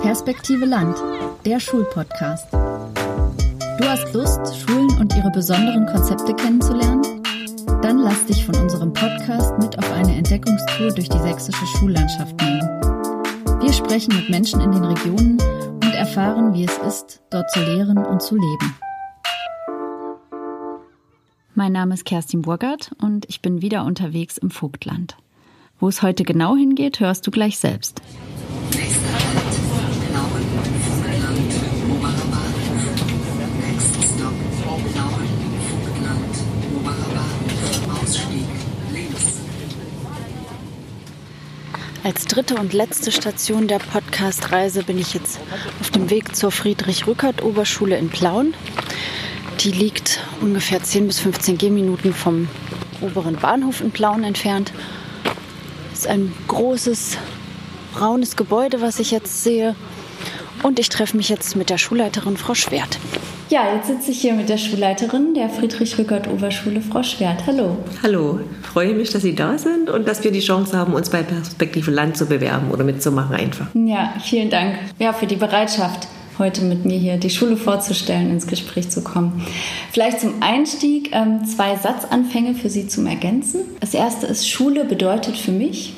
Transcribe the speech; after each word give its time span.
Perspektive 0.00 0.64
Land, 0.64 0.96
der 1.44 1.60
Schulpodcast. 1.60 2.52
Du 2.52 3.84
hast 3.84 4.12
Lust, 4.12 4.40
Schulen 4.58 4.90
und 4.98 5.14
ihre 5.16 5.30
besonderen 5.30 5.86
Konzepte 5.86 6.34
kennenzulernen? 6.34 7.02
Dann 7.82 7.98
lass 7.98 8.26
dich 8.26 8.44
von 8.44 8.56
unserem 8.56 8.92
Podcast 8.92 9.56
mit 9.58 9.78
auf 9.78 9.90
eine 9.92 10.16
Entdeckungstour 10.16 10.92
durch 10.92 11.08
die 11.08 11.18
sächsische 11.18 11.66
Schullandschaft 11.66 12.40
nehmen. 12.40 12.68
Wir 13.60 13.72
sprechen 13.72 14.14
mit 14.16 14.28
Menschen 14.30 14.60
in 14.60 14.72
den 14.72 14.84
Regionen 14.84 15.38
und 15.74 15.94
erfahren, 15.94 16.54
wie 16.54 16.64
es 16.64 16.78
ist, 16.78 17.22
dort 17.30 17.50
zu 17.50 17.60
lehren 17.60 17.98
und 17.98 18.20
zu 18.20 18.34
leben. 18.34 18.76
Mein 21.54 21.72
Name 21.72 21.94
ist 21.94 22.04
Kerstin 22.04 22.42
Burgert 22.42 22.92
und 23.00 23.24
ich 23.28 23.42
bin 23.42 23.62
wieder 23.62 23.84
unterwegs 23.84 24.38
im 24.38 24.50
Vogtland. 24.50 25.16
Wo 25.82 25.88
es 25.88 26.00
heute 26.00 26.22
genau 26.22 26.54
hingeht, 26.54 27.00
hörst 27.00 27.26
du 27.26 27.32
gleich 27.32 27.58
selbst. 27.58 28.00
Als 42.04 42.26
dritte 42.26 42.54
und 42.54 42.72
letzte 42.72 43.10
Station 43.10 43.66
der 43.66 43.80
Podcast-Reise 43.80 44.84
bin 44.84 45.00
ich 45.00 45.14
jetzt 45.14 45.40
auf 45.80 45.90
dem 45.90 46.10
Weg 46.10 46.36
zur 46.36 46.52
Friedrich-Rückert-Oberschule 46.52 47.98
in 47.98 48.08
Plauen. 48.08 48.54
Die 49.58 49.72
liegt 49.72 50.20
ungefähr 50.40 50.80
10 50.80 51.08
bis 51.08 51.18
15 51.18 51.58
Gehminuten 51.58 52.14
vom 52.14 52.46
oberen 53.00 53.34
Bahnhof 53.34 53.80
in 53.80 53.90
Plauen 53.90 54.22
entfernt. 54.22 54.72
Es 56.02 56.06
ist 56.06 56.14
ein 56.14 56.32
großes, 56.48 57.16
braunes 57.94 58.34
Gebäude, 58.34 58.80
was 58.80 58.98
ich 58.98 59.12
jetzt 59.12 59.44
sehe. 59.44 59.76
Und 60.64 60.80
ich 60.80 60.88
treffe 60.88 61.16
mich 61.16 61.28
jetzt 61.28 61.54
mit 61.54 61.70
der 61.70 61.78
Schulleiterin 61.78 62.36
Frau 62.36 62.54
Schwert. 62.54 62.98
Ja, 63.50 63.72
jetzt 63.72 63.86
sitze 63.86 64.10
ich 64.10 64.20
hier 64.20 64.34
mit 64.34 64.48
der 64.48 64.56
Schulleiterin 64.56 65.32
der 65.34 65.48
Friedrich-Rückert-Oberschule, 65.48 66.80
Frau 66.80 67.04
Schwert. 67.04 67.46
Hallo. 67.46 67.76
Hallo, 68.02 68.40
ich 68.60 68.66
freue 68.66 68.94
mich, 68.94 69.10
dass 69.10 69.22
Sie 69.22 69.36
da 69.36 69.56
sind 69.58 69.90
und 69.90 70.08
dass 70.08 70.24
wir 70.24 70.32
die 70.32 70.40
Chance 70.40 70.76
haben, 70.76 70.92
uns 70.94 71.08
bei 71.08 71.22
Perspektive 71.22 71.92
Land 71.92 72.16
zu 72.16 72.26
bewerben 72.26 72.72
oder 72.72 72.82
mitzumachen 72.82 73.36
einfach. 73.36 73.68
Ja, 73.74 74.14
vielen 74.24 74.50
Dank 74.50 74.74
ja, 74.98 75.12
für 75.12 75.28
die 75.28 75.36
Bereitschaft, 75.36 76.08
heute 76.38 76.62
mit 76.62 76.84
mir 76.84 76.98
hier 76.98 77.16
die 77.16 77.30
Schule 77.30 77.56
vorzustellen, 77.56 78.30
ins 78.30 78.46
Gespräch 78.46 78.90
zu 78.90 79.02
kommen. 79.02 79.44
Vielleicht 79.92 80.20
zum 80.20 80.42
Einstieg 80.42 81.10
ähm, 81.12 81.44
zwei 81.44 81.76
Satzanfänge 81.76 82.54
für 82.54 82.70
Sie 82.70 82.88
zum 82.88 83.06
Ergänzen. 83.06 83.60
Das 83.80 83.94
erste 83.94 84.26
ist, 84.26 84.48
Schule 84.48 84.84
bedeutet 84.84 85.36
für 85.36 85.52
mich. 85.52 85.94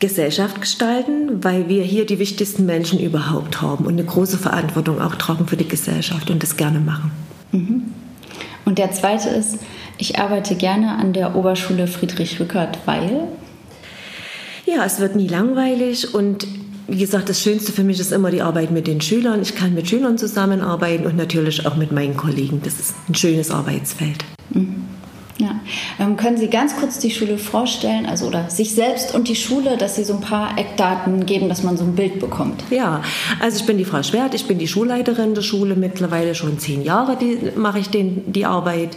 Gesellschaft 0.00 0.60
gestalten, 0.60 1.42
weil 1.42 1.68
wir 1.68 1.82
hier 1.82 2.06
die 2.06 2.20
wichtigsten 2.20 2.66
Menschen 2.66 3.00
überhaupt 3.00 3.60
haben 3.60 3.84
und 3.84 3.94
eine 3.94 4.04
große 4.04 4.38
Verantwortung 4.38 5.00
auch 5.00 5.16
tragen 5.16 5.48
für 5.48 5.56
die 5.56 5.66
Gesellschaft 5.66 6.30
und 6.30 6.42
das 6.42 6.56
gerne 6.56 6.78
machen. 6.78 7.10
Mhm. 7.50 7.82
Und 8.64 8.78
der 8.78 8.92
zweite 8.92 9.28
ist, 9.30 9.58
ich 9.96 10.20
arbeite 10.20 10.54
gerne 10.54 10.92
an 10.92 11.12
der 11.12 11.34
Oberschule 11.34 11.88
Friedrich 11.88 12.38
Rückert, 12.38 12.78
weil? 12.84 13.22
Ja, 14.66 14.84
es 14.84 15.00
wird 15.00 15.16
nie 15.16 15.26
langweilig 15.26 16.14
und 16.14 16.46
wie 16.88 16.98
gesagt, 16.98 17.28
das 17.28 17.42
Schönste 17.42 17.70
für 17.70 17.84
mich 17.84 18.00
ist 18.00 18.12
immer 18.12 18.30
die 18.30 18.40
Arbeit 18.40 18.70
mit 18.70 18.86
den 18.86 19.02
Schülern. 19.02 19.42
Ich 19.42 19.54
kann 19.54 19.74
mit 19.74 19.88
Schülern 19.88 20.16
zusammenarbeiten 20.16 21.06
und 21.06 21.16
natürlich 21.16 21.66
auch 21.66 21.76
mit 21.76 21.92
meinen 21.92 22.16
Kollegen. 22.16 22.62
Das 22.64 22.80
ist 22.80 22.94
ein 23.08 23.14
schönes 23.14 23.50
Arbeitsfeld. 23.50 24.24
Mhm. 24.50 24.97
Ja. 25.38 25.60
Ähm, 26.00 26.16
können 26.16 26.36
Sie 26.36 26.48
ganz 26.48 26.74
kurz 26.76 26.98
die 26.98 27.12
Schule 27.12 27.38
vorstellen, 27.38 28.06
also 28.06 28.26
oder 28.26 28.50
sich 28.50 28.74
selbst 28.74 29.14
und 29.14 29.28
die 29.28 29.36
Schule, 29.36 29.76
dass 29.76 29.94
Sie 29.94 30.02
so 30.02 30.14
ein 30.14 30.20
paar 30.20 30.58
Eckdaten 30.58 31.26
geben, 31.26 31.48
dass 31.48 31.62
man 31.62 31.76
so 31.76 31.84
ein 31.84 31.94
Bild 31.94 32.18
bekommt? 32.18 32.64
Ja, 32.70 33.02
also 33.38 33.60
ich 33.60 33.64
bin 33.64 33.78
die 33.78 33.84
Frau 33.84 34.02
Schwert, 34.02 34.34
ich 34.34 34.46
bin 34.48 34.58
die 34.58 34.66
Schulleiterin 34.66 35.34
der 35.34 35.42
Schule, 35.42 35.76
mittlerweile 35.76 36.34
schon 36.34 36.58
zehn 36.58 36.82
Jahre 36.82 37.16
die, 37.16 37.52
mache 37.54 37.78
ich 37.78 37.88
den, 37.88 38.32
die 38.32 38.46
Arbeit. 38.46 38.96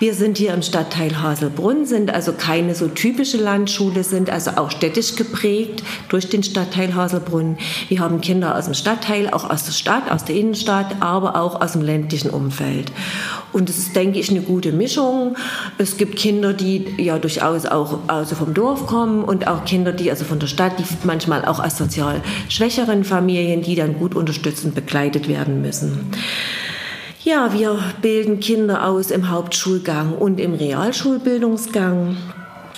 Wir 0.00 0.14
sind 0.14 0.38
hier 0.38 0.52
im 0.54 0.62
Stadtteil 0.62 1.22
Haselbrunn, 1.22 1.86
sind 1.86 2.12
also 2.12 2.32
keine 2.32 2.74
so 2.74 2.88
typische 2.88 3.36
Landschule, 3.36 4.02
sind 4.02 4.28
also 4.28 4.52
auch 4.56 4.72
städtisch 4.72 5.14
geprägt 5.14 5.84
durch 6.08 6.28
den 6.28 6.42
Stadtteil 6.42 6.96
Haselbrunn. 6.96 7.58
Wir 7.88 8.00
haben 8.00 8.20
Kinder 8.20 8.56
aus 8.56 8.64
dem 8.64 8.74
Stadtteil, 8.74 9.30
auch 9.30 9.48
aus 9.48 9.64
der 9.64 9.72
Stadt, 9.72 10.10
aus 10.10 10.24
der 10.24 10.34
Innenstadt, 10.34 10.96
aber 10.98 11.40
auch 11.40 11.60
aus 11.60 11.72
dem 11.72 11.82
ländlichen 11.82 12.30
Umfeld. 12.30 12.90
Und 13.56 13.70
es 13.70 13.78
ist, 13.78 13.96
denke 13.96 14.18
ich, 14.18 14.28
eine 14.28 14.42
gute 14.42 14.70
Mischung. 14.70 15.34
Es 15.78 15.96
gibt 15.96 16.16
Kinder, 16.16 16.52
die 16.52 16.84
ja 16.98 17.18
durchaus 17.18 17.64
auch 17.64 18.00
also 18.06 18.34
vom 18.34 18.52
Dorf 18.52 18.86
kommen 18.86 19.24
und 19.24 19.48
auch 19.48 19.64
Kinder, 19.64 19.92
die 19.92 20.10
also 20.10 20.26
von 20.26 20.38
der 20.38 20.46
Stadt, 20.46 20.78
die 20.78 20.84
manchmal 21.04 21.42
auch 21.46 21.58
aus 21.58 21.78
sozial 21.78 22.20
schwächeren 22.50 23.02
Familien, 23.02 23.62
die 23.62 23.74
dann 23.74 23.98
gut 23.98 24.14
unterstützend 24.14 24.74
begleitet 24.74 25.26
werden 25.26 25.62
müssen. 25.62 26.04
Ja, 27.24 27.54
wir 27.54 27.78
bilden 28.02 28.40
Kinder 28.40 28.86
aus 28.86 29.10
im 29.10 29.30
Hauptschulgang 29.30 30.12
und 30.12 30.38
im 30.38 30.52
Realschulbildungsgang. 30.52 32.18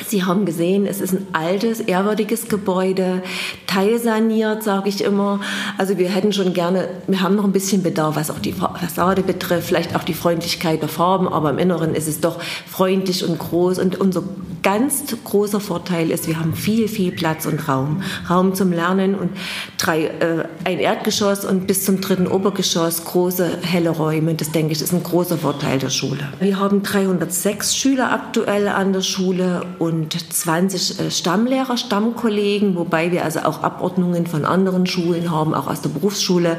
Sie 0.07 0.25
haben 0.25 0.45
gesehen, 0.45 0.87
es 0.87 1.01
ist 1.01 1.13
ein 1.13 1.27
altes, 1.33 1.81
ehrwürdiges 1.81 2.49
Gebäude, 2.49 3.23
teilsaniert, 3.67 4.63
sage 4.63 4.89
ich 4.89 5.03
immer. 5.03 5.41
Also 5.77 5.99
wir 5.99 6.09
hätten 6.09 6.33
schon 6.33 6.53
gerne, 6.53 6.89
wir 7.07 7.21
haben 7.21 7.37
noch 7.37 7.45
ein 7.45 7.53
bisschen 7.53 7.83
Bedarf, 7.83 8.17
was 8.17 8.31
auch 8.31 8.39
die 8.39 8.53
Fassade 8.53 9.23
betrifft, 9.23 9.69
vielleicht 9.69 9.95
auch 9.97 10.05
die 10.05 10.15
Freundlichkeit 10.15 10.83
der 10.83 10.89
Farben, 10.89 11.29
aber 11.29 11.51
im 11.51 11.59
Inneren 11.59 11.95
ist 11.95 12.09
es 12.09 12.21
doch 12.21 12.41
freundlich 12.67 13.25
und 13.29 13.39
groß. 13.39 13.79
Und 13.79 14.01
unser 14.01 14.23
ganz 14.63 15.05
großer 15.25 15.61
Vorteil 15.61 16.11
ist, 16.11 16.29
wir 16.29 16.39
haben 16.39 16.55
viel, 16.55 16.89
viel 16.89 17.13
Platz 17.13 17.47
und 17.47 17.69
Raum. 17.69 18.03
Raum 18.29 18.55
zum 18.55 18.73
Lernen 18.73 19.15
und 19.15 19.31
drei, 19.79 20.05
äh, 20.05 20.45
ein 20.65 20.79
Erdgeschoss 20.79 21.45
und 21.45 21.67
bis 21.67 21.85
zum 21.85 22.01
dritten 22.01 22.27
Obergeschoss 22.27 23.05
große, 23.05 23.59
helle 23.63 23.91
Räume. 23.91 24.35
Das 24.35 24.51
denke 24.53 24.73
ich, 24.73 24.83
ist 24.83 24.93
ein 24.93 25.03
großer 25.03 25.39
Vorteil 25.39 25.79
der 25.79 25.91
Schule. 25.91 26.29
Wir 26.41 26.59
haben 26.59 26.83
306 26.83 27.77
Schüler 27.77 28.13
aktuell 28.13 28.69
an 28.69 28.93
der 28.93 29.03
Schule 29.03 29.63
und 29.79 29.88
20 29.91 31.01
äh, 31.01 31.11
Stammlehrer, 31.11 31.77
Stammkollegen, 31.77 32.77
wobei 32.77 33.13
wir 33.13 33.25
also 33.25 33.41
auch 33.41 33.63
Abordnungen 33.63 34.27
von 34.27 34.45
anderen 34.45 34.87
Schulen 34.87 35.31
haben, 35.31 35.55
auch 35.55 35.67
aus 35.67 35.81
der 35.81 35.91
Berufsschule, 35.91 36.59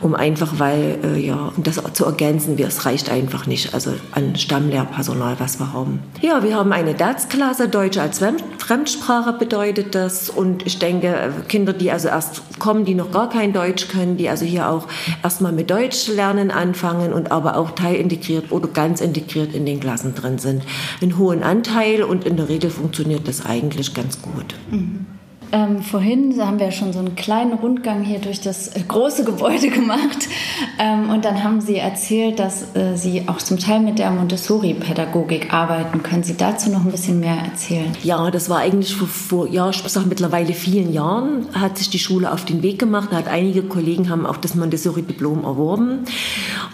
um 0.00 0.14
einfach, 0.14 0.58
weil, 0.58 0.98
äh, 1.02 1.18
ja, 1.18 1.52
um 1.56 1.62
das 1.62 1.80
zu 1.92 2.04
ergänzen, 2.04 2.58
es 2.58 2.86
reicht 2.86 3.10
einfach 3.10 3.46
nicht, 3.46 3.74
also 3.74 3.92
an 4.12 4.36
Stammlehrpersonal, 4.36 5.36
was 5.38 5.58
wir 5.58 5.72
haben. 5.72 6.00
Ja, 6.20 6.42
wir 6.42 6.56
haben 6.56 6.72
eine 6.72 6.94
DATS-Klasse, 6.94 7.68
Deutsch 7.68 7.98
als 7.98 8.22
Fremdsprache 8.58 9.34
bedeutet 9.34 9.94
das 9.94 10.30
und 10.30 10.66
ich 10.66 10.78
denke, 10.78 11.08
äh, 11.08 11.30
Kinder, 11.48 11.72
die 11.72 11.90
also 11.90 12.08
erst 12.08 12.58
kommen, 12.58 12.84
die 12.84 12.94
noch 12.94 13.10
gar 13.10 13.28
kein 13.28 13.52
Deutsch 13.52 13.88
können, 13.88 14.16
die 14.16 14.28
also 14.28 14.44
hier 14.44 14.70
auch 14.70 14.86
erstmal 15.22 15.52
mit 15.52 15.70
Deutsch 15.70 16.08
lernen 16.08 16.50
anfangen 16.50 17.12
und 17.12 17.30
aber 17.30 17.56
auch 17.56 17.72
teilintegriert 17.72 18.50
oder 18.50 18.68
ganz 18.68 19.00
integriert 19.00 19.54
in 19.54 19.66
den 19.66 19.80
Klassen 19.80 20.14
drin 20.14 20.38
sind. 20.38 20.62
Einen 21.02 21.18
hohen 21.18 21.42
Anteil 21.42 22.02
und 22.02 22.24
in 22.24 22.36
der 22.36 22.48
Regel 22.48 22.63
funktioniert 22.70 23.26
das 23.28 23.44
eigentlich 23.44 23.94
ganz 23.94 24.20
gut. 24.20 24.54
Mhm. 24.70 25.06
Ähm, 25.54 25.82
vorhin 25.82 26.34
haben 26.44 26.58
wir 26.58 26.72
schon 26.72 26.92
so 26.92 26.98
einen 26.98 27.14
kleinen 27.14 27.52
Rundgang 27.52 28.02
hier 28.02 28.18
durch 28.18 28.40
das 28.40 28.74
äh, 28.74 28.80
große 28.80 29.22
Gebäude 29.22 29.68
gemacht. 29.70 30.28
Ähm, 30.80 31.10
und 31.10 31.24
dann 31.24 31.44
haben 31.44 31.60
Sie 31.60 31.76
erzählt, 31.76 32.40
dass 32.40 32.74
äh, 32.74 32.96
Sie 32.96 33.28
auch 33.28 33.38
zum 33.38 33.60
Teil 33.60 33.78
mit 33.78 34.00
der 34.00 34.10
Montessori-Pädagogik 34.10 35.54
arbeiten. 35.54 36.02
Können 36.02 36.24
Sie 36.24 36.36
dazu 36.36 36.70
noch 36.70 36.84
ein 36.84 36.90
bisschen 36.90 37.20
mehr 37.20 37.36
erzählen? 37.36 37.92
Ja, 38.02 38.32
das 38.32 38.50
war 38.50 38.58
eigentlich 38.58 38.96
vor, 38.96 39.06
vor 39.06 39.46
ja, 39.46 39.70
ich 39.70 39.76
sage 39.76 40.08
mittlerweile 40.08 40.54
vielen 40.54 40.92
Jahren, 40.92 41.46
hat 41.54 41.78
sich 41.78 41.88
die 41.88 42.00
Schule 42.00 42.32
auf 42.32 42.44
den 42.44 42.64
Weg 42.64 42.80
gemacht. 42.80 43.12
Hat 43.12 43.28
einige 43.28 43.62
Kollegen 43.62 44.10
haben 44.10 44.26
auch 44.26 44.38
das 44.38 44.56
Montessori-Diplom 44.56 45.44
erworben. 45.44 46.00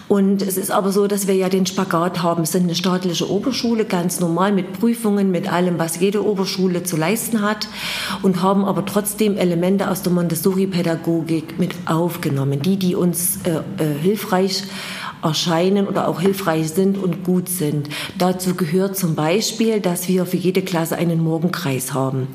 Und 0.07 0.41
es 0.41 0.57
ist 0.57 0.71
aber 0.71 0.91
so, 0.91 1.05
dass 1.05 1.27
wir 1.27 1.35
ja 1.35 1.49
den 1.49 1.67
Spagat 1.67 2.23
haben. 2.23 2.43
Es 2.43 2.51
sind 2.51 2.63
eine 2.63 2.75
staatliche 2.75 3.31
Oberschule, 3.31 3.85
ganz 3.85 4.19
normal 4.19 4.51
mit 4.51 4.73
Prüfungen, 4.73 5.29
mit 5.29 5.53
allem, 5.53 5.77
was 5.77 5.99
jede 5.99 6.25
Oberschule 6.25 6.81
zu 6.81 6.97
leisten 6.97 7.43
hat. 7.43 7.67
Und 8.23 8.41
haben 8.41 8.65
aber 8.71 8.85
trotzdem 8.85 9.37
Elemente 9.37 9.91
aus 9.91 10.01
der 10.01 10.13
Montessori-Pädagogik 10.13 11.59
mit 11.59 11.75
aufgenommen, 11.87 12.61
die, 12.61 12.77
die 12.77 12.95
uns 12.95 13.39
äh, 13.43 13.57
äh, 13.83 13.99
hilfreich 14.01 14.63
erscheinen 15.21 15.87
oder 15.87 16.07
auch 16.07 16.21
hilfreich 16.21 16.69
sind 16.69 16.97
und 16.97 17.25
gut 17.25 17.49
sind. 17.49 17.89
Dazu 18.17 18.55
gehört 18.55 18.95
zum 18.95 19.13
Beispiel, 19.13 19.81
dass 19.81 20.07
wir 20.07 20.25
für 20.25 20.37
jede 20.37 20.61
Klasse 20.61 20.95
einen 20.95 21.21
Morgenkreis 21.21 21.93
haben. 21.93 22.29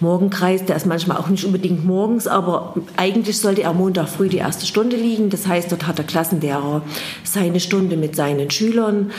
Morgenkreis, 0.00 0.64
der 0.64 0.76
ist 0.76 0.86
manchmal 0.86 1.18
auch 1.18 1.28
nicht 1.28 1.44
unbedingt 1.44 1.84
morgens, 1.84 2.26
aber 2.26 2.74
eigentlich 2.96 3.38
sollte 3.38 3.62
er 3.62 3.74
Montag 3.74 4.08
früh 4.08 4.30
die 4.30 4.38
erste 4.38 4.64
Stunde 4.64 4.96
liegen. 4.96 5.28
Das 5.28 5.46
heißt, 5.46 5.70
dort 5.70 5.86
hat 5.86 5.98
der 5.98 6.06
Klassenlehrer 6.06 6.80
seine 7.24 7.60
Stunde 7.60 7.98
mit 7.98 8.16
seinen 8.16 8.50
Schülern 8.50 9.10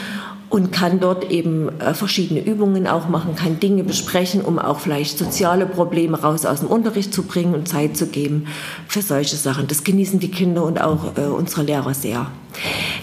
und 0.48 0.70
kann 0.70 1.00
dort 1.00 1.30
eben 1.30 1.68
äh, 1.80 1.94
verschiedene 1.94 2.40
Übungen 2.40 2.86
auch 2.86 3.08
machen, 3.08 3.34
kann 3.34 3.58
Dinge 3.58 3.82
besprechen, 3.84 4.42
um 4.42 4.58
auch 4.58 4.78
vielleicht 4.78 5.18
soziale 5.18 5.66
Probleme 5.66 6.20
raus 6.20 6.46
aus 6.46 6.60
dem 6.60 6.68
Unterricht 6.68 7.12
zu 7.12 7.24
bringen 7.24 7.54
und 7.54 7.68
Zeit 7.68 7.96
zu 7.96 8.06
geben 8.06 8.46
für 8.86 9.02
solche 9.02 9.36
Sachen. 9.36 9.66
Das 9.66 9.84
genießen 9.84 10.20
die 10.20 10.30
Kinder 10.30 10.64
und 10.64 10.80
auch 10.80 11.16
äh, 11.16 11.22
unsere 11.22 11.62
Lehrer 11.62 11.94
sehr. 11.94 12.30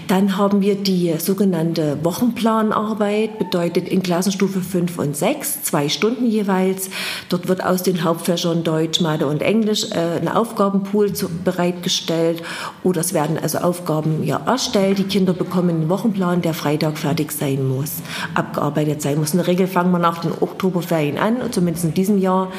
Dann 0.08 0.36
haben 0.36 0.60
wir 0.60 0.74
die 0.74 1.14
sogenannte 1.18 1.98
Wochenplanarbeit, 2.02 3.38
bedeutet 3.38 3.88
in 3.88 4.02
Klassenstufe 4.02 4.60
5 4.60 4.98
und 4.98 5.16
6, 5.16 5.62
zwei 5.62 5.88
Stunden 5.88 6.26
jeweils. 6.26 6.90
Dort 7.28 7.48
wird 7.48 7.64
aus 7.64 7.82
den 7.82 8.04
Hauptfächern 8.04 8.64
Deutsch, 8.64 9.00
Mathe 9.00 9.26
und 9.26 9.42
Englisch 9.42 9.90
äh, 9.92 10.20
ein 10.20 10.28
Aufgabenpool 10.28 11.12
bereitgestellt 11.44 12.42
oder 12.82 13.00
es 13.00 13.14
werden 13.14 13.38
also 13.38 13.58
Aufgaben 13.58 14.24
ja, 14.24 14.40
erstellt. 14.46 14.98
Die 14.98 15.04
Kinder 15.04 15.32
bekommen 15.32 15.70
einen 15.70 15.88
Wochenplan, 15.88 16.42
der 16.42 16.54
Freitag 16.54 16.98
fertig 16.98 17.32
sein 17.32 17.66
muss, 17.66 18.02
abgearbeitet 18.34 19.00
sein 19.00 19.18
muss. 19.18 19.32
In 19.32 19.38
der 19.38 19.46
Regel 19.46 19.66
fangen 19.66 19.90
wir 19.92 19.98
nach 19.98 20.18
den 20.18 20.32
Oktoberferien 20.32 21.18
an, 21.18 21.36
zumindest 21.50 21.86
in 21.86 21.94
diesem 21.94 22.18
Jahr, 22.18 22.50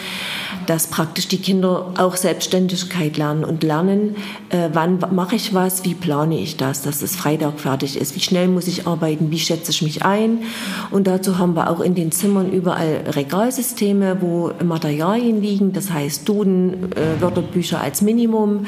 dass 0.66 0.88
praktisch 0.88 1.28
die 1.28 1.38
Kinder 1.38 1.94
auch 1.98 2.16
Selbstständigkeit 2.16 3.18
lernen 3.18 3.44
und 3.44 3.64
lernen, 3.64 4.16
äh, 4.50 4.70
wann 4.74 5.00
mache 5.12 5.36
ich 5.36 5.54
was, 5.54 5.86
wie 5.86 5.94
plane 5.94 6.40
ich 6.40 6.58
das, 6.58 6.85
dass 6.86 7.02
es 7.02 7.16
Freitag 7.16 7.60
fertig 7.60 7.98
ist, 7.98 8.16
wie 8.16 8.20
schnell 8.20 8.48
muss 8.48 8.68
ich 8.68 8.88
arbeiten, 8.88 9.32
wie 9.32 9.40
schätze 9.40 9.72
ich 9.72 9.82
mich 9.82 10.06
ein. 10.06 10.44
Und 10.92 11.08
dazu 11.08 11.38
haben 11.38 11.56
wir 11.56 11.70
auch 11.70 11.80
in 11.80 11.96
den 11.96 12.12
Zimmern 12.12 12.52
überall 12.52 13.04
Regalsysteme, 13.08 14.22
wo 14.22 14.52
Materialien 14.64 15.42
liegen, 15.42 15.74
das 15.74 15.92
heißt 15.92 16.28
Duden, 16.28 16.92
äh, 16.94 17.22
Wörterbücher 17.22 17.82
als 17.82 18.02
Minimum. 18.02 18.66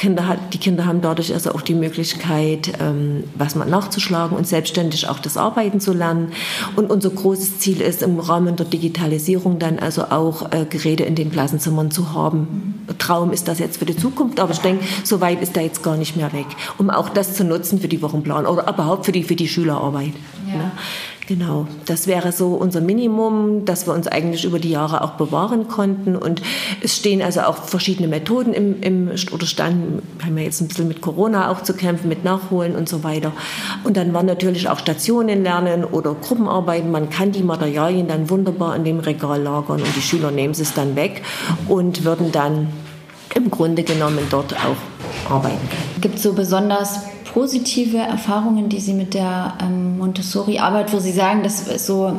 Kinder, 0.00 0.38
die 0.50 0.56
Kinder 0.56 0.86
haben 0.86 1.02
dadurch 1.02 1.34
also 1.34 1.52
auch 1.52 1.60
die 1.60 1.74
Möglichkeit, 1.74 2.72
ähm, 2.80 3.24
was 3.34 3.54
mal 3.54 3.68
nachzuschlagen 3.68 4.34
und 4.34 4.46
selbstständig 4.46 5.10
auch 5.10 5.18
das 5.18 5.36
Arbeiten 5.36 5.78
zu 5.78 5.92
lernen. 5.92 6.32
Und 6.74 6.90
unser 6.90 7.10
großes 7.10 7.58
Ziel 7.58 7.82
ist 7.82 8.00
im 8.00 8.18
Rahmen 8.18 8.56
der 8.56 8.64
Digitalisierung 8.64 9.58
dann 9.58 9.78
also 9.78 10.04
auch 10.04 10.52
äh, 10.52 10.64
Geräte 10.64 11.04
in 11.04 11.16
den 11.16 11.30
Klassenzimmern 11.30 11.90
zu 11.90 12.14
haben. 12.14 12.86
Traum 12.96 13.30
ist 13.30 13.46
das 13.46 13.58
jetzt 13.58 13.76
für 13.76 13.84
die 13.84 13.94
Zukunft, 13.94 14.40
aber 14.40 14.52
ich 14.52 14.60
denke, 14.60 14.86
so 15.04 15.20
weit 15.20 15.42
ist 15.42 15.54
er 15.58 15.64
jetzt 15.64 15.82
gar 15.82 15.98
nicht 15.98 16.16
mehr 16.16 16.32
weg, 16.32 16.46
um 16.78 16.88
auch 16.88 17.10
das 17.10 17.34
zu 17.34 17.44
nutzen 17.44 17.78
für 17.78 17.88
die 17.88 18.00
Wochenplan 18.00 18.46
oder 18.46 18.66
überhaupt 18.72 19.04
für 19.04 19.12
die, 19.12 19.22
für 19.22 19.36
die 19.36 19.48
Schülerarbeit. 19.48 20.14
Ja. 20.48 20.56
Ne? 20.56 20.72
Genau, 21.30 21.68
das 21.86 22.08
wäre 22.08 22.32
so 22.32 22.54
unser 22.54 22.80
Minimum, 22.80 23.64
das 23.64 23.86
wir 23.86 23.94
uns 23.94 24.08
eigentlich 24.08 24.44
über 24.44 24.58
die 24.58 24.70
Jahre 24.70 25.04
auch 25.04 25.12
bewahren 25.12 25.68
konnten. 25.68 26.16
Und 26.16 26.42
es 26.82 26.96
stehen 26.96 27.22
also 27.22 27.42
auch 27.42 27.54
verschiedene 27.54 28.08
Methoden 28.08 28.52
im, 28.52 28.82
im 28.82 29.10
oder 29.30 29.46
standen, 29.46 30.02
haben 30.24 30.34
wir 30.34 30.42
jetzt 30.42 30.60
ein 30.60 30.66
bisschen 30.66 30.88
mit 30.88 31.00
Corona 31.00 31.52
auch 31.52 31.62
zu 31.62 31.72
kämpfen, 31.74 32.08
mit 32.08 32.24
Nachholen 32.24 32.74
und 32.74 32.88
so 32.88 33.04
weiter. 33.04 33.30
Und 33.84 33.96
dann 33.96 34.12
waren 34.12 34.26
natürlich 34.26 34.68
auch 34.68 34.80
Stationen 34.80 35.44
lernen 35.44 35.84
oder 35.84 36.14
Gruppenarbeiten. 36.14 36.90
Man 36.90 37.10
kann 37.10 37.30
die 37.30 37.44
Materialien 37.44 38.08
dann 38.08 38.28
wunderbar 38.28 38.74
in 38.74 38.82
dem 38.82 38.98
Regal 38.98 39.40
lagern 39.40 39.80
und 39.82 39.96
die 39.96 40.02
Schüler 40.02 40.32
nehmen 40.32 40.50
es 40.50 40.74
dann 40.74 40.96
weg 40.96 41.22
und 41.68 42.04
würden 42.04 42.32
dann 42.32 42.66
im 43.36 43.52
Grunde 43.52 43.84
genommen 43.84 44.26
dort 44.30 44.52
auch 44.54 45.30
arbeiten. 45.32 45.68
Gibt 46.00 46.16
es 46.16 46.24
so 46.24 46.32
besonders 46.32 46.98
positive 47.32 47.98
Erfahrungen, 47.98 48.68
die 48.68 48.80
Sie 48.80 48.92
mit 48.92 49.14
der 49.14 49.54
ähm, 49.62 49.98
Montessori-Arbeit, 49.98 50.92
wo 50.92 50.98
Sie 50.98 51.12
sagen, 51.12 51.42
das 51.42 51.66
ist 51.68 51.86
so 51.86 52.16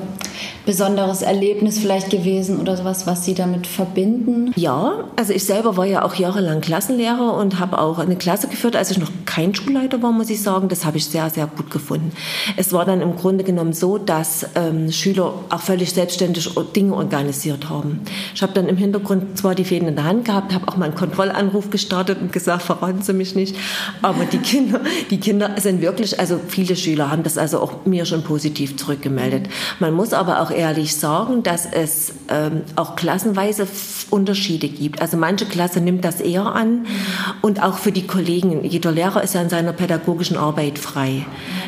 besonderes 0.65 1.21
Erlebnis 1.21 1.79
vielleicht 1.79 2.09
gewesen 2.09 2.59
oder 2.59 2.77
sowas, 2.77 3.07
was 3.07 3.25
Sie 3.25 3.33
damit 3.33 3.67
verbinden? 3.67 4.53
Ja, 4.55 5.05
also 5.15 5.33
ich 5.33 5.43
selber 5.43 5.77
war 5.77 5.85
ja 5.85 6.03
auch 6.03 6.15
jahrelang 6.15 6.61
Klassenlehrer 6.61 7.33
und 7.33 7.59
habe 7.59 7.79
auch 7.79 7.99
eine 7.99 8.15
Klasse 8.15 8.47
geführt, 8.47 8.75
als 8.75 8.91
ich 8.91 8.99
noch 8.99 9.11
kein 9.25 9.55
Schulleiter 9.55 10.01
war, 10.01 10.11
muss 10.11 10.29
ich 10.29 10.41
sagen. 10.41 10.69
Das 10.69 10.85
habe 10.85 10.97
ich 10.97 11.05
sehr, 11.05 11.29
sehr 11.29 11.47
gut 11.47 11.71
gefunden. 11.71 12.11
Es 12.57 12.73
war 12.73 12.85
dann 12.85 13.01
im 13.01 13.15
Grunde 13.15 13.43
genommen 13.43 13.73
so, 13.73 13.97
dass 13.97 14.45
ähm, 14.55 14.91
Schüler 14.91 15.33
auch 15.49 15.59
völlig 15.59 15.93
selbstständig 15.93 16.49
Dinge 16.75 16.93
organisiert 16.93 17.69
haben. 17.69 18.01
Ich 18.35 18.41
habe 18.41 18.53
dann 18.53 18.67
im 18.67 18.77
Hintergrund 18.77 19.37
zwar 19.37 19.55
die 19.55 19.65
Fäden 19.65 19.87
in 19.87 19.95
der 19.95 20.05
Hand 20.05 20.25
gehabt, 20.25 20.53
habe 20.53 20.67
auch 20.67 20.77
mal 20.77 20.85
einen 20.85 20.95
Kontrollanruf 20.95 21.69
gestartet 21.69 22.19
und 22.21 22.31
gesagt, 22.31 22.61
verraten 22.61 23.01
Sie 23.01 23.13
mich 23.13 23.35
nicht. 23.35 23.55
Aber 24.01 24.25
die 24.25 24.37
Kinder, 24.37 24.81
die 25.09 25.19
Kinder 25.19 25.55
sind 25.57 25.81
wirklich, 25.81 26.19
also 26.19 26.39
viele 26.47 26.75
Schüler 26.75 27.11
haben 27.11 27.23
das 27.23 27.37
also 27.37 27.59
auch 27.59 27.85
mir 27.85 28.05
schon 28.05 28.23
positiv 28.23 28.77
zurückgemeldet. 28.77 29.47
Man 29.79 29.93
muss 29.93 30.13
aber 30.13 30.41
auch 30.41 30.51
ehrlich 30.51 30.95
sagen, 30.95 31.43
dass 31.43 31.65
es 31.65 32.13
ähm, 32.29 32.61
auch 32.75 32.95
klassenweise 32.95 33.67
Unterschiede 34.09 34.67
gibt. 34.67 35.01
Also 35.01 35.17
manche 35.17 35.45
Klasse 35.45 35.81
nimmt 35.81 36.05
das 36.05 36.21
eher 36.21 36.45
an 36.45 36.85
und 37.41 37.61
auch 37.63 37.77
für 37.77 37.91
die 37.91 38.05
Kollegen. 38.05 38.63
Jeder 38.63 38.91
Lehrer 38.91 39.23
ist 39.23 39.33
ja 39.33 39.41
in 39.41 39.49
seiner 39.49 39.73
pädagogischen 39.73 40.37
Arbeit 40.37 40.77
frei. 40.77 41.25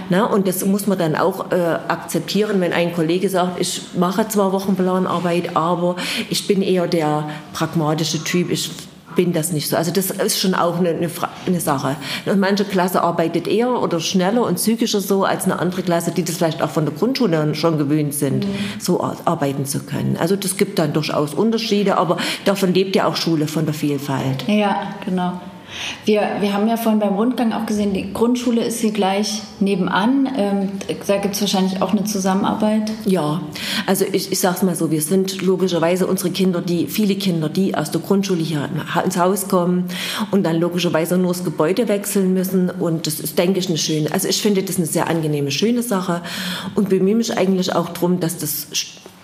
Ne? 0.09 0.27
Und 0.27 0.47
das 0.47 0.65
muss 0.65 0.87
man 0.87 0.97
dann 0.97 1.15
auch 1.15 1.51
äh, 1.51 1.55
akzeptieren, 1.87 2.59
wenn 2.61 2.73
ein 2.73 2.93
Kollege 2.93 3.29
sagt, 3.29 3.59
ich 3.59 3.81
mache 3.97 4.27
zwar 4.27 4.51
Wochenplanarbeit, 4.51 5.55
aber 5.55 5.95
ich 6.29 6.47
bin 6.47 6.61
eher 6.61 6.87
der 6.87 7.29
pragmatische 7.53 8.23
Typ. 8.23 8.51
Ich 8.51 8.71
bin 9.15 9.33
das 9.33 9.51
nicht 9.51 9.69
so. 9.69 9.75
Also 9.75 9.91
das 9.91 10.11
ist 10.11 10.39
schon 10.39 10.53
auch 10.53 10.77
eine, 10.77 10.89
eine, 10.89 11.09
eine, 11.45 11.59
Sache. 11.59 11.95
Und 12.25 12.39
manche 12.39 12.65
Klasse 12.65 13.01
arbeitet 13.01 13.47
eher 13.47 13.81
oder 13.81 13.99
schneller 13.99 14.45
und 14.45 14.59
zügiger 14.59 14.99
so 14.99 15.23
als 15.23 15.45
eine 15.45 15.59
andere 15.59 15.83
Klasse, 15.83 16.11
die 16.11 16.23
das 16.23 16.37
vielleicht 16.37 16.61
auch 16.61 16.69
von 16.69 16.85
der 16.85 16.93
Grundschule 16.93 17.55
schon 17.55 17.77
gewöhnt 17.77 18.13
sind, 18.13 18.45
mhm. 18.45 18.55
so 18.79 19.03
arbeiten 19.25 19.65
zu 19.65 19.79
können. 19.79 20.17
Also 20.19 20.35
das 20.35 20.57
gibt 20.57 20.79
dann 20.79 20.93
durchaus 20.93 21.33
Unterschiede, 21.33 21.97
aber 21.97 22.17
davon 22.45 22.73
lebt 22.73 22.95
ja 22.95 23.05
auch 23.07 23.15
Schule 23.15 23.47
von 23.47 23.65
der 23.65 23.73
Vielfalt. 23.73 24.47
Ja, 24.47 24.93
genau. 25.05 25.39
Wir, 26.05 26.21
wir 26.39 26.53
haben 26.53 26.67
ja 26.67 26.77
vorhin 26.77 26.99
beim 26.99 27.15
Rundgang 27.15 27.53
auch 27.53 27.65
gesehen, 27.65 27.93
die 27.93 28.13
Grundschule 28.13 28.63
ist 28.63 28.79
hier 28.79 28.91
gleich 28.91 29.41
nebenan. 29.59 30.29
Ähm, 30.37 30.71
da 31.07 31.17
gibt 31.17 31.35
es 31.35 31.41
wahrscheinlich 31.41 31.81
auch 31.81 31.91
eine 31.91 32.03
Zusammenarbeit. 32.03 32.91
Ja, 33.05 33.41
also 33.85 34.05
ich, 34.11 34.31
ich 34.31 34.39
sage 34.39 34.57
es 34.57 34.63
mal 34.63 34.75
so, 34.75 34.91
wir 34.91 35.01
sind 35.01 35.41
logischerweise 35.41 36.07
unsere 36.07 36.31
Kinder, 36.31 36.61
die 36.61 36.87
viele 36.87 37.15
Kinder, 37.15 37.49
die 37.49 37.75
aus 37.75 37.91
der 37.91 38.01
Grundschule 38.01 38.41
hier 38.41 38.69
ins 39.03 39.17
Haus 39.17 39.47
kommen 39.47 39.85
und 40.31 40.43
dann 40.43 40.59
logischerweise 40.59 41.17
nur 41.17 41.33
das 41.33 41.43
Gebäude 41.43 41.87
wechseln 41.87 42.33
müssen. 42.33 42.69
Und 42.69 43.07
das 43.07 43.19
ist, 43.19 43.37
denke 43.37 43.59
ich, 43.59 43.69
eine 43.69 43.77
schöne, 43.77 44.11
also 44.11 44.27
ich 44.27 44.41
finde 44.41 44.63
das 44.63 44.77
eine 44.77 44.85
sehr 44.85 45.07
angenehme, 45.07 45.51
schöne 45.51 45.83
Sache 45.83 46.21
und 46.75 46.89
bemühe 46.89 47.15
mich 47.15 47.37
eigentlich 47.37 47.73
auch 47.75 47.89
darum, 47.89 48.19
dass 48.19 48.37
das 48.37 48.67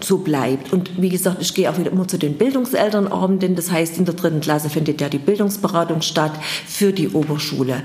so 0.04 0.20
bleibt. 0.20 0.74
Und 0.74 1.02
wie 1.02 1.10
gesagt, 1.10 1.42
ich 1.42 1.54
gehe 1.54 1.70
auch 1.70 1.78
wieder 1.78 1.92
immer 1.92 2.08
zu 2.08 2.18
den 2.18 2.38
Bildungselternabenden. 2.38 3.56
Das 3.56 3.72
heißt, 3.72 3.98
in 3.98 4.06
der 4.06 4.16
dritten 4.16 4.42
Klasse 4.42 4.70
findet 4.70 5.02
ja 5.02 5.10
die 5.10 5.18
Bildungsberatung 5.18 6.02
statt 6.02 6.34
für 6.68 6.94
die 6.94 7.10
Oberschule. 7.10 7.84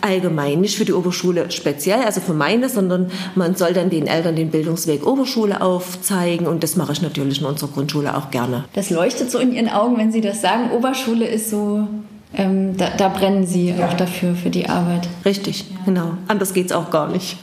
Allgemein, 0.00 0.60
nicht 0.60 0.76
für 0.76 0.84
die 0.84 0.92
Oberschule 0.92 1.50
speziell, 1.50 2.02
also 2.02 2.20
für 2.20 2.32
meine, 2.32 2.68
sondern 2.68 3.10
man 3.34 3.54
soll 3.54 3.72
dann 3.72 3.90
den 3.90 4.06
Eltern 4.06 4.36
den 4.36 4.50
Bildungsweg 4.50 5.06
Oberschule 5.06 5.60
aufzeigen. 5.60 6.46
Und 6.46 6.62
das 6.62 6.76
mache 6.76 6.92
ich 6.92 7.02
natürlich 7.02 7.40
in 7.40 7.46
unserer 7.46 7.70
Grundschule 7.70 8.16
auch 8.16 8.30
gerne. 8.30 8.64
Das 8.72 8.90
leuchtet 8.90 9.30
so 9.30 9.38
in 9.38 9.52
Ihren 9.52 9.68
Augen, 9.68 9.98
wenn 9.98 10.12
Sie 10.12 10.20
das 10.20 10.40
sagen. 10.40 10.70
Oberschule 10.72 11.26
ist 11.26 11.50
so 11.50 11.86
ähm, 12.32 12.76
da, 12.76 12.90
da, 12.90 13.08
brennen 13.08 13.44
Sie 13.44 13.70
ja. 13.70 13.88
auch 13.88 13.94
dafür, 13.94 14.36
für 14.36 14.50
die 14.50 14.68
Arbeit. 14.68 15.08
Richtig, 15.24 15.64
ja. 15.68 15.76
genau. 15.84 16.12
Anders 16.28 16.54
geht 16.54 16.66
es 16.66 16.72
auch 16.72 16.90
gar 16.90 17.08
nicht. 17.08 17.38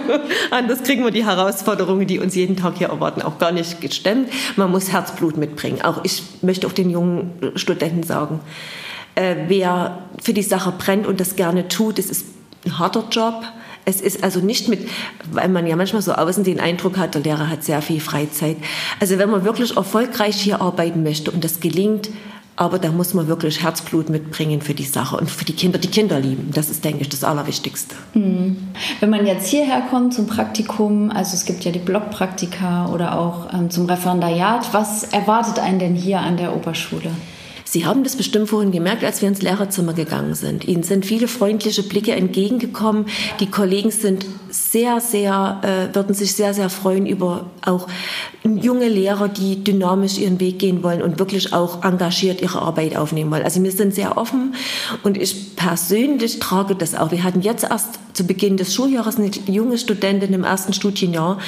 Anders 0.50 0.82
kriegen 0.82 1.04
wir 1.04 1.12
die 1.12 1.24
Herausforderungen, 1.24 2.08
die 2.08 2.18
uns 2.18 2.34
jeden 2.34 2.56
Tag 2.56 2.78
hier 2.78 2.88
erwarten, 2.88 3.22
auch 3.22 3.38
gar 3.38 3.52
nicht 3.52 3.80
gestemmt. 3.80 4.30
Man 4.56 4.70
muss 4.72 4.90
Herzblut 4.92 5.36
mitbringen. 5.36 5.82
Auch 5.82 6.02
ich 6.02 6.24
möchte 6.42 6.66
auch 6.66 6.72
den 6.72 6.90
jungen 6.90 7.30
Studenten 7.54 8.02
sagen, 8.02 8.40
äh, 9.14 9.36
wer 9.46 9.98
für 10.20 10.32
die 10.32 10.42
Sache 10.42 10.72
brennt 10.76 11.06
und 11.06 11.20
das 11.20 11.36
gerne 11.36 11.68
tut, 11.68 12.00
es 12.00 12.10
ist 12.10 12.26
ein 12.64 12.78
harter 12.80 13.04
Job. 13.10 13.44
Es 13.84 14.00
ist 14.00 14.22
also 14.22 14.40
nicht 14.40 14.68
mit, 14.68 14.88
weil 15.32 15.48
man 15.48 15.66
ja 15.66 15.74
manchmal 15.74 16.02
so 16.02 16.12
außen 16.12 16.44
den 16.44 16.60
Eindruck 16.60 16.98
hat, 16.98 17.14
der 17.14 17.22
Lehrer 17.22 17.48
hat 17.48 17.64
sehr 17.64 17.82
viel 17.82 18.00
Freizeit. 18.00 18.56
Also 19.00 19.18
wenn 19.18 19.30
man 19.30 19.44
wirklich 19.44 19.76
erfolgreich 19.76 20.36
hier 20.36 20.60
arbeiten 20.60 21.02
möchte 21.02 21.32
und 21.32 21.42
das 21.42 21.58
gelingt, 21.58 22.10
aber 22.56 22.78
da 22.78 22.90
muss 22.90 23.14
man 23.14 23.28
wirklich 23.28 23.62
Herzblut 23.62 24.10
mitbringen 24.10 24.60
für 24.60 24.74
die 24.74 24.84
Sache 24.84 25.16
und 25.16 25.30
für 25.30 25.44
die 25.44 25.54
Kinder, 25.54 25.78
die 25.78 25.88
Kinder 25.88 26.20
lieben. 26.20 26.50
Das 26.54 26.68
ist, 26.68 26.84
denke 26.84 27.00
ich, 27.00 27.08
das 27.08 27.24
Allerwichtigste. 27.24 27.94
Mhm. 28.14 28.56
Wenn 29.00 29.10
man 29.10 29.26
jetzt 29.26 29.48
hierher 29.48 29.82
kommt 29.90 30.14
zum 30.14 30.26
Praktikum, 30.26 31.10
also 31.10 31.34
es 31.34 31.44
gibt 31.44 31.64
ja 31.64 31.72
die 31.72 31.78
Blockpraktika 31.78 32.88
oder 32.92 33.18
auch 33.18 33.52
ähm, 33.52 33.70
zum 33.70 33.86
Referendariat, 33.86 34.72
was 34.72 35.04
erwartet 35.04 35.58
einen 35.58 35.78
denn 35.78 35.94
hier 35.94 36.20
an 36.20 36.36
der 36.36 36.54
Oberschule? 36.54 37.10
Sie 37.72 37.86
haben 37.86 38.04
das 38.04 38.16
bestimmt 38.16 38.50
vorhin 38.50 38.70
gemerkt, 38.70 39.02
als 39.02 39.22
wir 39.22 39.28
ins 39.28 39.40
Lehrerzimmer 39.40 39.94
gegangen 39.94 40.34
sind. 40.34 40.68
Ihnen 40.68 40.82
sind 40.82 41.06
viele 41.06 41.26
freundliche 41.26 41.82
Blicke 41.82 42.12
entgegengekommen. 42.12 43.06
Die 43.40 43.50
Kollegen 43.50 43.90
sind 43.90 44.26
sehr, 44.50 45.00
sehr, 45.00 45.62
äh, 45.62 45.94
würden 45.94 46.14
sich 46.14 46.34
sehr, 46.34 46.52
sehr 46.52 46.68
freuen 46.68 47.06
über 47.06 47.46
auch 47.64 47.88
junge 48.44 48.88
Lehrer, 48.88 49.28
die 49.28 49.64
dynamisch 49.64 50.18
ihren 50.18 50.38
Weg 50.38 50.58
gehen 50.58 50.82
wollen 50.82 51.00
und 51.00 51.18
wirklich 51.18 51.54
auch 51.54 51.82
engagiert 51.82 52.42
ihre 52.42 52.60
Arbeit 52.60 52.94
aufnehmen 52.94 53.30
wollen. 53.30 53.44
Also 53.44 53.62
wir 53.62 53.72
sind 53.72 53.94
sehr 53.94 54.18
offen 54.18 54.54
und 55.02 55.16
ich 55.16 55.56
persönlich 55.56 56.40
trage 56.40 56.74
das 56.74 56.94
auch. 56.94 57.10
Wir 57.10 57.24
hatten 57.24 57.40
jetzt 57.40 57.64
erst 57.64 58.00
zu 58.12 58.24
Beginn 58.24 58.56
des 58.56 58.74
Schuljahres 58.74 59.16
eine 59.16 59.30
junge 59.46 59.78
Studentin 59.78 60.34
im 60.34 60.44
ersten 60.44 60.72
Studienjahr, 60.72 61.38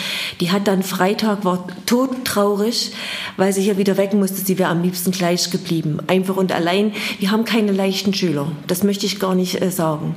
die 0.40 0.50
hat 0.50 0.66
dann 0.66 0.82
Freitag, 0.82 1.44
war 1.44 1.66
todtraurig, 1.84 2.92
weil 3.36 3.52
sie 3.52 3.62
hier 3.62 3.76
wieder 3.76 3.96
weg 3.96 4.14
musste. 4.14 4.40
Sie 4.40 4.58
wäre 4.58 4.70
am 4.70 4.82
liebsten 4.82 5.10
gleich 5.10 5.50
geblieben. 5.50 5.98
Einfach 6.14 6.36
und 6.36 6.52
allein. 6.52 6.92
Wir 7.18 7.32
haben 7.32 7.44
keine 7.44 7.72
leichten 7.72 8.14
Schüler. 8.14 8.52
Das 8.68 8.84
möchte 8.84 9.04
ich 9.04 9.18
gar 9.18 9.34
nicht 9.34 9.60
äh, 9.60 9.72
sagen. 9.72 10.14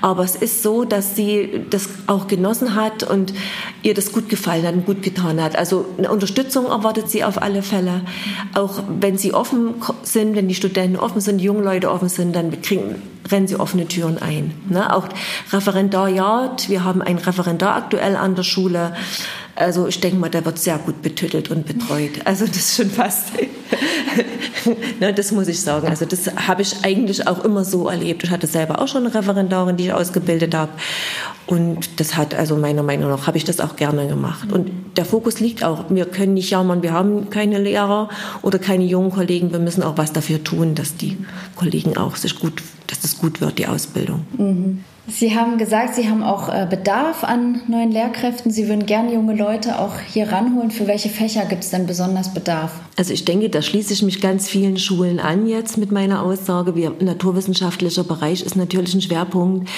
Aber 0.00 0.22
es 0.22 0.36
ist 0.36 0.62
so, 0.62 0.84
dass 0.84 1.16
sie 1.16 1.62
das 1.70 1.88
auch 2.06 2.28
genossen 2.28 2.76
hat 2.76 3.02
und 3.02 3.34
ihr 3.82 3.94
das 3.94 4.12
gut 4.12 4.28
gefallen 4.28 4.64
hat 4.64 4.74
und 4.74 4.86
gut 4.86 5.02
getan 5.02 5.42
hat. 5.42 5.56
Also 5.56 5.86
eine 5.98 6.12
Unterstützung 6.12 6.66
erwartet 6.66 7.10
sie 7.10 7.24
auf 7.24 7.42
alle 7.42 7.62
Fälle. 7.62 8.02
Auch 8.54 8.80
wenn 9.00 9.18
sie 9.18 9.34
offen 9.34 9.74
sind, 10.04 10.36
wenn 10.36 10.46
die 10.46 10.54
Studenten 10.54 10.96
offen 10.96 11.20
sind, 11.20 11.38
die 11.38 11.46
jungen 11.46 11.64
Leute 11.64 11.90
offen 11.90 12.08
sind, 12.08 12.36
dann 12.36 12.62
kriegen 12.62 13.02
rennen 13.28 13.46
sie 13.46 13.56
offene 13.56 13.86
Türen 13.86 14.18
ein. 14.18 14.52
Ne? 14.68 14.94
Auch 14.94 15.08
Referendariat, 15.52 16.68
wir 16.68 16.84
haben 16.84 17.02
ein 17.02 17.18
Referendar 17.18 17.76
aktuell 17.76 18.16
an 18.16 18.34
der 18.34 18.42
Schule. 18.42 18.94
Also 19.60 19.86
ich 19.86 20.00
denke 20.00 20.16
mal, 20.16 20.30
der 20.30 20.44
wird 20.44 20.58
sehr 20.58 20.78
gut 20.78 21.02
betüttelt 21.02 21.50
und 21.50 21.66
betreut. 21.66 22.12
Also 22.24 22.46
das 22.46 22.56
ist 22.56 22.76
schon 22.76 22.90
fast, 22.90 23.28
ne, 25.00 25.12
das 25.12 25.32
muss 25.32 25.48
ich 25.48 25.60
sagen. 25.60 25.86
Also 25.86 26.06
das 26.06 26.34
habe 26.48 26.62
ich 26.62 26.82
eigentlich 26.82 27.26
auch 27.26 27.44
immer 27.44 27.64
so 27.64 27.88
erlebt. 27.88 28.24
Ich 28.24 28.30
hatte 28.30 28.46
selber 28.46 28.80
auch 28.80 28.88
schon 28.88 29.04
eine 29.04 29.14
Referendarin, 29.14 29.76
die 29.76 29.84
ich 29.84 29.92
ausgebildet 29.92 30.54
habe. 30.54 30.72
Und 31.46 32.00
das 32.00 32.16
hat, 32.16 32.34
also 32.34 32.56
meiner 32.56 32.82
Meinung 32.82 33.10
nach, 33.10 33.26
habe 33.26 33.36
ich 33.36 33.44
das 33.44 33.60
auch 33.60 33.76
gerne 33.76 34.08
gemacht. 34.08 34.50
Und 34.50 34.70
der 34.96 35.04
Fokus 35.04 35.40
liegt 35.40 35.62
auch, 35.62 35.84
wir 35.90 36.06
können 36.06 36.34
nicht 36.34 36.50
jammern, 36.50 36.82
wir 36.82 36.92
haben 36.92 37.28
keine 37.28 37.58
Lehrer 37.58 38.08
oder 38.40 38.58
keine 38.58 38.84
jungen 38.84 39.10
Kollegen. 39.10 39.52
Wir 39.52 39.58
müssen 39.58 39.82
auch 39.82 39.98
was 39.98 40.12
dafür 40.12 40.42
tun, 40.42 40.74
dass 40.74 40.96
die 40.96 41.18
Kollegen 41.56 41.98
auch 41.98 42.16
sich 42.16 42.38
gut, 42.38 42.62
dass 42.86 43.04
es 43.04 43.18
gut 43.18 43.40
wird, 43.42 43.58
die 43.58 43.66
Ausbildung. 43.66 44.24
Mhm. 44.38 44.84
Sie 45.10 45.36
haben 45.36 45.58
gesagt, 45.58 45.94
Sie 45.96 46.08
haben 46.08 46.22
auch 46.22 46.48
äh, 46.48 46.66
Bedarf 46.68 47.24
an 47.24 47.62
neuen 47.66 47.90
Lehrkräften. 47.90 48.50
Sie 48.50 48.68
würden 48.68 48.86
gerne 48.86 49.12
junge 49.12 49.34
Leute 49.34 49.78
auch 49.78 49.98
hier 49.98 50.30
ranholen. 50.30 50.70
Für 50.70 50.86
welche 50.86 51.08
Fächer 51.08 51.44
gibt 51.46 51.64
es 51.64 51.70
denn 51.70 51.86
besonders 51.86 52.32
Bedarf? 52.32 52.72
Also 52.96 53.12
ich 53.12 53.24
denke, 53.24 53.50
da 53.50 53.62
schließe 53.62 53.92
ich 53.92 54.02
mich 54.02 54.20
ganz 54.20 54.48
vielen 54.48 54.76
Schulen 54.76 55.18
an 55.18 55.46
jetzt 55.46 55.78
mit 55.78 55.90
meiner 55.90 56.22
Aussage. 56.22 56.76
Wir, 56.76 56.92
naturwissenschaftlicher 57.00 58.04
Bereich 58.04 58.42
ist 58.42 58.56
natürlich 58.56 58.94
ein 58.94 59.00
Schwerpunkt. 59.00 59.68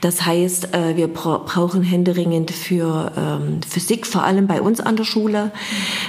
Das 0.00 0.26
heißt, 0.26 0.74
äh, 0.74 0.96
wir 0.96 1.08
brauchen 1.08 1.82
händeringend 1.82 2.50
für 2.50 3.12
ähm, 3.16 3.60
Physik, 3.66 4.06
vor 4.06 4.24
allem 4.24 4.46
bei 4.46 4.60
uns 4.60 4.80
an 4.80 4.96
der 4.96 5.04
Schule. 5.04 5.52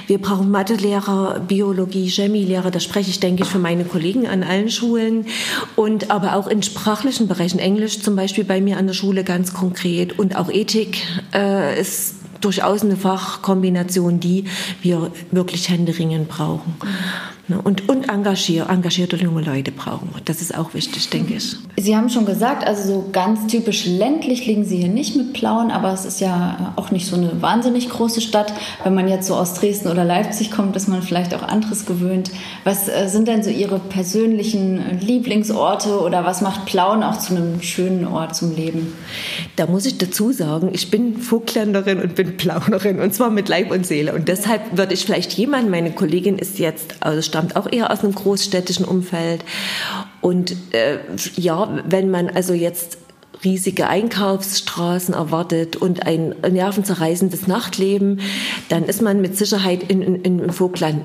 Wir 0.08 0.18
brauchen 0.18 0.50
Mathelehrer, 0.50 1.40
Biologie, 1.40 2.08
Chemielehrer. 2.08 2.70
Da 2.70 2.80
spreche 2.80 3.10
ich, 3.10 3.20
denke 3.20 3.44
ich, 3.44 3.48
für 3.48 3.58
meine 3.58 3.84
Kollegen 3.84 4.26
an 4.26 4.42
allen 4.42 4.68
Schulen. 4.68 5.26
Und 5.76 6.10
aber 6.10 6.36
auch 6.36 6.48
in 6.48 6.62
sprachlichen 6.62 7.28
Bereichen, 7.28 7.58
Englisch 7.58 8.00
zum 8.00 8.16
Beispiel 8.16 8.44
bei 8.44 8.60
mir 8.60 8.73
an 8.76 8.86
der 8.86 8.94
Schule 8.94 9.24
ganz 9.24 9.54
konkret. 9.54 10.18
Und 10.18 10.36
auch 10.36 10.50
Ethik 10.50 11.02
äh, 11.34 11.80
ist 11.80 12.14
durchaus 12.40 12.82
eine 12.82 12.96
Fachkombination, 12.96 14.20
die 14.20 14.44
wir 14.82 15.10
wirklich 15.30 15.68
händeringend 15.68 16.28
brauchen. 16.28 16.74
Ne, 17.46 17.60
und, 17.62 17.90
und 17.90 18.08
engagier, 18.08 18.70
engagierte 18.70 19.16
junge 19.16 19.42
Leute 19.42 19.70
brauchen 19.70 20.08
wir. 20.14 20.22
Das 20.24 20.40
ist 20.40 20.56
auch 20.56 20.72
wichtig, 20.72 21.10
denke 21.10 21.34
ich. 21.34 21.56
Sie 21.76 21.94
haben 21.94 22.08
schon 22.08 22.24
gesagt, 22.24 22.66
also 22.66 22.82
so 22.94 23.08
ganz 23.12 23.48
typisch 23.48 23.84
ländlich 23.84 24.46
liegen 24.46 24.64
Sie 24.64 24.78
hier 24.78 24.88
nicht 24.88 25.14
mit 25.14 25.34
Plauen, 25.34 25.70
aber 25.70 25.92
es 25.92 26.06
ist 26.06 26.20
ja 26.22 26.72
auch 26.76 26.90
nicht 26.90 27.06
so 27.06 27.16
eine 27.16 27.42
wahnsinnig 27.42 27.90
große 27.90 28.22
Stadt. 28.22 28.54
Wenn 28.82 28.94
man 28.94 29.08
jetzt 29.08 29.26
so 29.26 29.34
aus 29.34 29.52
Dresden 29.52 29.88
oder 29.88 30.04
Leipzig 30.04 30.52
kommt, 30.52 30.74
ist 30.74 30.88
man 30.88 31.02
vielleicht 31.02 31.34
auch 31.34 31.42
anderes 31.42 31.84
gewöhnt. 31.84 32.30
Was 32.64 32.88
äh, 32.88 33.08
sind 33.08 33.28
denn 33.28 33.42
so 33.42 33.50
Ihre 33.50 33.78
persönlichen 33.78 34.98
Lieblingsorte 35.00 36.00
oder 36.00 36.24
was 36.24 36.40
macht 36.40 36.64
Plauen 36.64 37.02
auch 37.02 37.18
zu 37.18 37.36
einem 37.36 37.60
schönen 37.60 38.06
Ort 38.06 38.36
zum 38.36 38.56
Leben? 38.56 38.94
Da 39.56 39.66
muss 39.66 39.84
ich 39.84 39.98
dazu 39.98 40.32
sagen, 40.32 40.70
ich 40.72 40.90
bin 40.90 41.18
Vogtländerin 41.18 42.00
und 42.00 42.14
bin 42.14 42.38
Plaunerin 42.38 43.00
und 43.00 43.12
zwar 43.12 43.28
mit 43.28 43.50
Leib 43.50 43.70
und 43.70 43.86
Seele. 43.86 44.14
Und 44.14 44.28
deshalb 44.28 44.78
würde 44.78 44.94
ich 44.94 45.04
vielleicht 45.04 45.34
jemand, 45.34 45.70
meine 45.70 45.92
Kollegin 45.92 46.38
ist 46.38 46.58
jetzt 46.58 47.04
aus 47.04 47.33
stammt 47.34 47.56
auch 47.56 47.66
eher 47.70 47.90
aus 47.90 48.04
einem 48.04 48.14
großstädtischen 48.14 48.84
Umfeld. 48.84 49.44
Und 50.20 50.54
äh, 50.72 50.98
ja, 51.34 51.82
wenn 51.84 52.08
man 52.08 52.30
also 52.30 52.54
jetzt 52.54 52.98
riesige 53.44 53.88
Einkaufsstraßen 53.88 55.14
erwartet 55.14 55.76
und 55.76 56.06
ein 56.06 56.34
nervenzerreißendes 56.50 57.46
Nachtleben, 57.46 58.20
dann 58.68 58.84
ist 58.84 59.02
man 59.02 59.20
mit 59.20 59.36
Sicherheit 59.36 59.82
in, 59.90 60.02
in, 60.02 60.40
in 60.40 60.52
Vogtland 60.52 61.02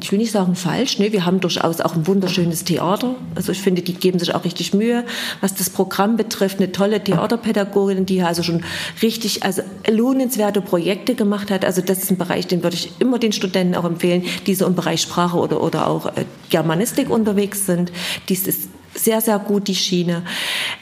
ich 0.00 0.12
will 0.12 0.18
nicht 0.18 0.30
sagen 0.30 0.54
falsch, 0.54 0.98
ne? 1.00 1.12
wir 1.12 1.24
haben 1.24 1.40
durchaus 1.40 1.80
auch 1.80 1.96
ein 1.96 2.06
wunderschönes 2.06 2.62
Theater. 2.62 3.16
Also 3.34 3.50
ich 3.50 3.60
finde, 3.60 3.82
die 3.82 3.94
geben 3.94 4.20
sich 4.20 4.32
auch 4.34 4.44
richtig 4.44 4.72
Mühe, 4.72 5.04
was 5.40 5.54
das 5.54 5.68
Programm 5.68 6.16
betrifft. 6.16 6.58
Eine 6.58 6.70
tolle 6.70 7.02
Theaterpädagogin, 7.02 8.06
die 8.06 8.22
also 8.22 8.44
schon 8.44 8.62
richtig 9.02 9.42
also 9.42 9.62
lohnenswerte 9.88 10.60
Projekte 10.60 11.16
gemacht 11.16 11.50
hat. 11.50 11.64
Also 11.64 11.82
das 11.82 11.98
ist 12.04 12.10
ein 12.12 12.18
Bereich, 12.18 12.46
den 12.46 12.62
würde 12.62 12.76
ich 12.76 12.92
immer 13.00 13.18
den 13.18 13.32
Studenten 13.32 13.74
auch 13.74 13.84
empfehlen, 13.84 14.24
die 14.46 14.54
so 14.54 14.64
im 14.64 14.76
Bereich 14.76 15.02
Sprache 15.02 15.36
oder, 15.36 15.60
oder 15.60 15.88
auch 15.88 16.06
äh, 16.06 16.24
Germanistik 16.50 17.10
unterwegs 17.10 17.66
sind. 17.66 17.90
Dies 18.28 18.46
ist 18.46 18.68
sehr, 18.94 19.20
sehr 19.20 19.40
gut, 19.40 19.66
die 19.66 19.74
Schiene. 19.74 20.22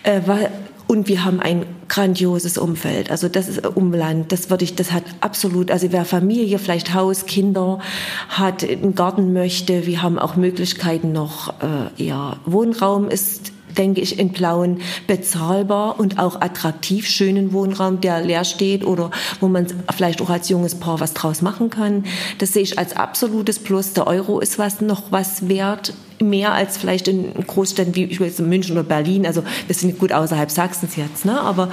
Äh, 0.02 0.20
und 0.86 1.08
wir 1.08 1.24
haben 1.24 1.40
ein 1.40 1.66
grandioses 1.88 2.58
Umfeld. 2.58 3.10
Also 3.10 3.28
das 3.28 3.48
ist 3.48 3.66
Umland. 3.66 4.30
Das 4.30 4.50
würde 4.50 4.64
ich, 4.64 4.74
das 4.74 4.92
hat 4.92 5.04
absolut, 5.20 5.70
also 5.70 5.90
wer 5.92 6.04
Familie, 6.04 6.58
vielleicht 6.58 6.94
Haus, 6.94 7.26
Kinder 7.26 7.80
hat, 8.28 8.62
einen 8.62 8.94
Garten 8.94 9.32
möchte, 9.32 9.86
wir 9.86 10.02
haben 10.02 10.18
auch 10.18 10.36
Möglichkeiten 10.36 11.12
noch, 11.12 11.54
äh, 11.60 12.02
ja, 12.02 12.36
Wohnraum 12.44 13.08
ist 13.08 13.52
denke 13.78 14.00
ich, 14.00 14.18
in 14.18 14.33
Plauen 14.33 14.80
bezahlbar 15.06 15.99
und 15.99 16.18
auch 16.18 16.40
attraktiv, 16.40 17.06
schönen 17.06 17.52
Wohnraum, 17.52 18.00
der 18.00 18.23
leer 18.23 18.45
steht 18.45 18.85
oder 18.85 19.11
wo 19.40 19.49
man 19.49 19.66
vielleicht 19.95 20.21
auch 20.23 20.30
als 20.30 20.49
junges 20.49 20.75
Paar 20.75 21.00
was 21.00 21.14
draus 21.14 21.42
machen 21.42 21.71
kann. 21.71 22.04
Das 22.38 22.52
sehe 22.52 22.62
ich 22.62 22.78
als 22.78 22.97
absolutes 22.97 23.59
Plus. 23.59 23.92
Der 23.92 24.06
Euro 24.06 24.40
ist 24.40 24.59
was 24.59 24.80
noch 24.80 25.12
was 25.12 25.49
wert 25.49 25.95
mehr 26.18 26.52
als 26.52 26.78
vielleicht 26.78 27.09
in 27.09 27.35
Großstädten 27.47 27.95
wie 27.95 28.04
ich 28.04 28.21
weiß, 28.21 28.38
München 28.38 28.73
oder 28.73 28.85
Berlin. 28.85 29.26
Also 29.26 29.42
wir 29.66 29.75
sind 29.75 29.99
gut 29.99 30.12
außerhalb 30.12 30.50
Sachsens 30.50 30.97
jetzt, 30.97 31.26
ne? 31.26 31.38
Aber 31.40 31.68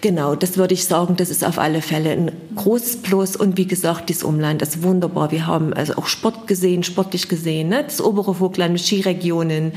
Genau, 0.00 0.36
das 0.36 0.56
würde 0.56 0.74
ich 0.74 0.84
sagen, 0.84 1.16
das 1.16 1.28
ist 1.28 1.44
auf 1.44 1.58
alle 1.58 1.82
Fälle 1.82 2.12
ein 2.12 2.30
großes 2.58 2.98
Plus. 2.98 3.36
Und 3.36 3.56
wie 3.56 3.66
gesagt, 3.66 4.10
das 4.10 4.22
Umland 4.22 4.60
ist 4.62 4.82
wunderbar. 4.82 5.30
Wir 5.30 5.46
haben 5.46 5.72
also 5.72 5.94
auch 5.94 6.06
Sport 6.06 6.46
gesehen, 6.46 6.82
sportlich 6.82 7.28
gesehen, 7.28 7.68
ne? 7.68 7.84
das 7.84 8.00
obere 8.00 8.34
Vogtland 8.34 8.72
mit 8.72 8.82
Skiregionen, 8.82 9.72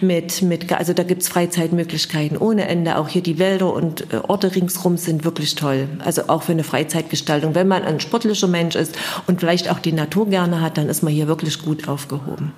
mit, 0.00 0.42
mit, 0.42 0.70
also 0.72 0.92
da 0.92 1.04
gibt's 1.04 1.28
Freizeitmöglichkeiten 1.28 2.36
ohne 2.36 2.68
Ende. 2.68 2.98
Auch 2.98 3.08
hier 3.08 3.22
die 3.22 3.38
Wälder 3.38 3.72
und 3.72 4.12
äh, 4.12 4.18
Orte 4.28 4.54
ringsrum 4.54 4.96
sind 4.96 5.24
wirklich 5.24 5.54
toll. 5.54 5.88
Also 6.04 6.24
auch 6.28 6.42
für 6.42 6.52
eine 6.52 6.64
Freizeitgestaltung. 6.64 7.54
Wenn 7.54 7.68
man 7.68 7.84
ein 7.84 8.00
sportlicher 8.00 8.48
Mensch 8.48 8.74
ist 8.74 8.96
und 9.26 9.40
vielleicht 9.40 9.70
auch 9.70 9.78
die 9.78 9.92
Natur 9.92 10.28
gerne 10.28 10.60
hat, 10.60 10.76
dann 10.76 10.88
ist 10.88 11.02
man 11.02 11.12
hier 11.12 11.28
wirklich 11.28 11.62
gut 11.62 11.88
aufgehoben. 11.88 12.52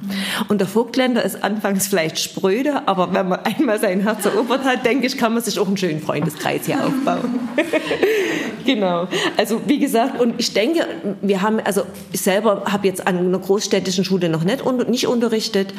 Und 0.49 0.61
der 0.61 0.69
Vogtländer 0.69 1.23
ist 1.23 1.45
anfangs 1.45 1.87
vielleicht 1.87 2.19
spröde, 2.19 2.89
aber 2.89 3.13
wenn 3.13 3.29
man 3.29 3.41
einmal 3.45 3.79
sein 3.79 4.01
Herz 4.01 4.25
erobert 4.25 4.65
hat, 4.65 4.87
denke 4.87 5.07
ich, 5.07 5.19
kann 5.19 5.35
man 5.35 5.43
sich 5.43 5.59
auch 5.59 5.67
einen 5.67 5.77
schönen 5.77 6.01
Freundeskreis 6.01 6.65
hier 6.65 6.83
aufbauen. 6.83 7.41
genau. 8.65 9.07
Also 9.37 9.66
wie 9.67 9.79
gesagt, 9.79 10.21
und 10.21 10.35
ich 10.39 10.53
denke, 10.53 10.87
wir 11.23 11.43
haben, 11.43 11.61
also 11.61 11.83
ich 12.13 12.21
selber 12.21 12.65
habe 12.67 12.87
jetzt 12.87 13.07
an 13.07 13.19
einer 13.19 13.39
großstädtischen 13.39 14.05
Schule 14.05 14.29
noch 14.29 14.45
nicht, 14.45 14.65
nicht 14.89 15.07
unterrichtet. 15.07 15.73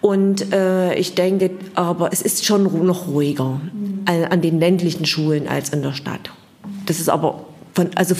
Und 0.00 0.52
äh, 0.52 0.94
ich 0.94 1.14
denke, 1.14 1.50
aber 1.74 2.12
es 2.12 2.22
ist 2.22 2.44
schon 2.44 2.86
noch 2.86 3.06
ruhiger 3.06 3.60
an, 4.06 4.24
an 4.24 4.40
den 4.40 4.58
ländlichen 4.58 5.06
Schulen 5.06 5.48
als 5.48 5.70
in 5.70 5.82
der 5.82 5.92
Stadt. 5.92 6.30
Das 6.86 6.98
ist 6.98 7.08
aber 7.08 7.44
von, 7.74 7.90
also 7.94 8.14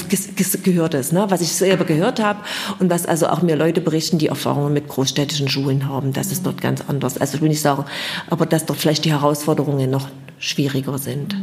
gehört 0.63 0.95
ist, 0.95 1.13
ne? 1.13 1.27
was 1.29 1.41
ich 1.41 1.53
selber 1.53 1.85
gehört 1.85 2.23
habe 2.23 2.41
und 2.79 2.91
was 2.91 3.07
also 3.07 3.29
auch 3.29 3.43
mir 3.43 3.57
Leute 3.57 3.81
berichten, 3.81 4.19
die 4.19 4.29
Erfahrungen 4.29 4.73
mit 4.73 4.89
großstädtischen 4.89 5.49
Schulen 5.49 5.89
haben, 5.89 6.13
das 6.13 6.33
ist 6.33 6.47
dort 6.47 6.61
ganz 6.61 6.83
anders. 6.89 7.19
Also 7.19 7.37
ich 7.37 7.43
will 7.43 7.51
nicht 7.51 7.61
sagen, 7.61 7.85
aber 8.31 8.47
dass 8.47 8.65
dort 8.65 8.79
vielleicht 8.79 9.05
die 9.05 9.13
Herausforderungen 9.13 9.91
noch 9.91 10.09
schwieriger 10.39 10.99
sind. 10.99 11.37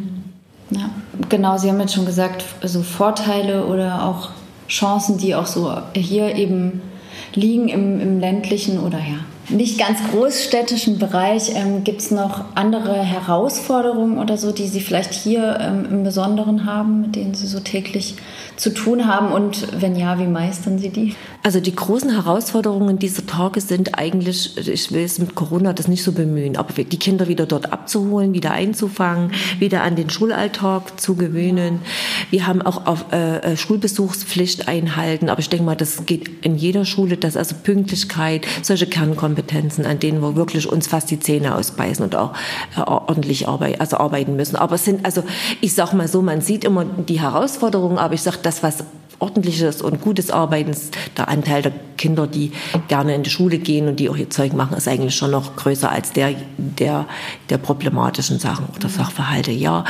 Ja, 0.71 0.89
genau, 1.27 1.57
Sie 1.57 1.69
haben 1.69 1.79
jetzt 1.79 1.93
schon 1.93 2.05
gesagt, 2.05 2.45
so 2.63 2.81
Vorteile 2.81 3.65
oder 3.65 4.05
auch 4.05 4.29
Chancen, 4.67 5.17
die 5.17 5.35
auch 5.35 5.47
so 5.47 5.75
hier 5.95 6.35
eben 6.35 6.81
liegen 7.33 7.67
im, 7.67 7.99
im 7.99 8.19
ländlichen 8.19 8.79
oder 8.79 8.99
ja, 8.99 9.25
nicht 9.49 9.79
ganz 9.79 9.99
großstädtischen 10.11 10.99
Bereich. 10.99 11.55
Ähm, 11.55 11.83
Gibt 11.83 12.01
es 12.01 12.11
noch 12.11 12.45
andere 12.55 12.95
Herausforderungen 12.95 14.17
oder 14.17 14.37
so, 14.37 14.51
die 14.51 14.67
Sie 14.67 14.81
vielleicht 14.81 15.13
hier 15.13 15.57
ähm, 15.59 15.85
im 15.89 16.03
Besonderen 16.03 16.65
haben, 16.65 17.01
mit 17.01 17.15
denen 17.15 17.33
Sie 17.33 17.47
so 17.47 17.59
täglich 17.59 18.15
zu 18.55 18.73
tun 18.73 19.07
haben? 19.07 19.31
Und 19.31 19.81
wenn 19.81 19.95
ja, 19.95 20.19
wie 20.19 20.27
meistern 20.27 20.79
Sie 20.79 20.89
die? 20.89 21.15
Also 21.41 21.61
die 21.61 21.73
großen 21.73 22.11
Herausforderungen 22.11 22.99
dieser 22.99 23.25
Tage 23.25 23.61
sind 23.61 23.97
eigentlich, 23.97 24.57
ich 24.67 24.91
will 24.91 25.03
es 25.03 25.19
mit 25.19 25.35
Corona 25.35 25.71
das 25.71 25.87
nicht 25.87 26.03
so 26.03 26.11
bemühen, 26.11 26.57
aber 26.57 26.73
die 26.73 26.99
Kinder 26.99 27.27
wieder 27.29 27.45
dort 27.45 27.71
abzuholen, 27.71 28.33
wieder 28.33 28.51
einzufangen, 28.51 29.31
wieder 29.57 29.83
an 29.83 29.95
den 29.95 30.09
Schulalltag 30.09 30.99
zu 30.99 31.15
gewöhnen. 31.15 31.79
Wir 32.29 32.45
haben 32.45 32.61
auch 32.61 32.85
auf 32.85 33.05
äh, 33.13 33.37
äh, 33.37 33.57
Schulbesuchspflicht 33.57 34.67
einhalten, 34.67 35.29
aber 35.29 35.39
ich 35.39 35.49
denke 35.49 35.65
mal, 35.65 35.75
das 35.75 36.05
geht 36.05 36.29
in 36.45 36.57
jeder 36.57 36.83
Schule, 36.83 37.15
dass 37.15 37.37
also 37.37 37.55
Pünktlichkeit, 37.63 38.45
solche 38.61 38.87
Kernkompetenzen, 38.87 39.38
an 39.85 39.99
denen 39.99 40.21
wir 40.21 40.35
wirklich 40.35 40.71
uns 40.71 40.87
fast 40.87 41.09
die 41.11 41.19
Zähne 41.19 41.55
ausbeißen 41.55 42.03
und 42.03 42.15
auch 42.15 42.33
äh, 42.77 42.81
ordentlich 42.81 43.47
arbeit, 43.47 43.81
also 43.81 43.97
arbeiten 43.97 44.35
müssen. 44.35 44.55
Aber 44.55 44.75
es 44.75 44.85
sind, 44.85 45.05
also 45.05 45.23
ich 45.61 45.73
sag 45.73 45.93
mal 45.93 46.07
so, 46.07 46.21
man 46.21 46.41
sieht 46.41 46.63
immer 46.63 46.85
die 46.85 47.19
Herausforderungen, 47.19 47.97
aber 47.97 48.13
ich 48.13 48.21
sag, 48.21 48.37
das, 48.37 48.63
was 48.63 48.83
ordentliches 49.19 49.81
und 49.81 50.01
gutes 50.01 50.31
Arbeiten. 50.31 50.75
Der 51.17 51.27
Anteil 51.27 51.61
der 51.61 51.73
Kinder, 51.97 52.27
die 52.27 52.51
gerne 52.87 53.13
in 53.13 53.23
die 53.23 53.29
Schule 53.29 53.57
gehen 53.59 53.87
und 53.87 53.99
die 53.99 54.09
auch 54.09 54.17
ihr 54.17 54.29
Zeug 54.29 54.53
machen, 54.53 54.75
ist 54.77 54.87
eigentlich 54.87 55.15
schon 55.15 55.31
noch 55.31 55.55
größer 55.55 55.91
als 55.91 56.13
der 56.13 56.35
der, 56.57 57.05
der 57.49 57.57
problematischen 57.57 58.39
Sachen 58.39 58.67
oder 58.75 58.89
Sachverhalte. 58.89 59.51
Ja. 59.51 59.83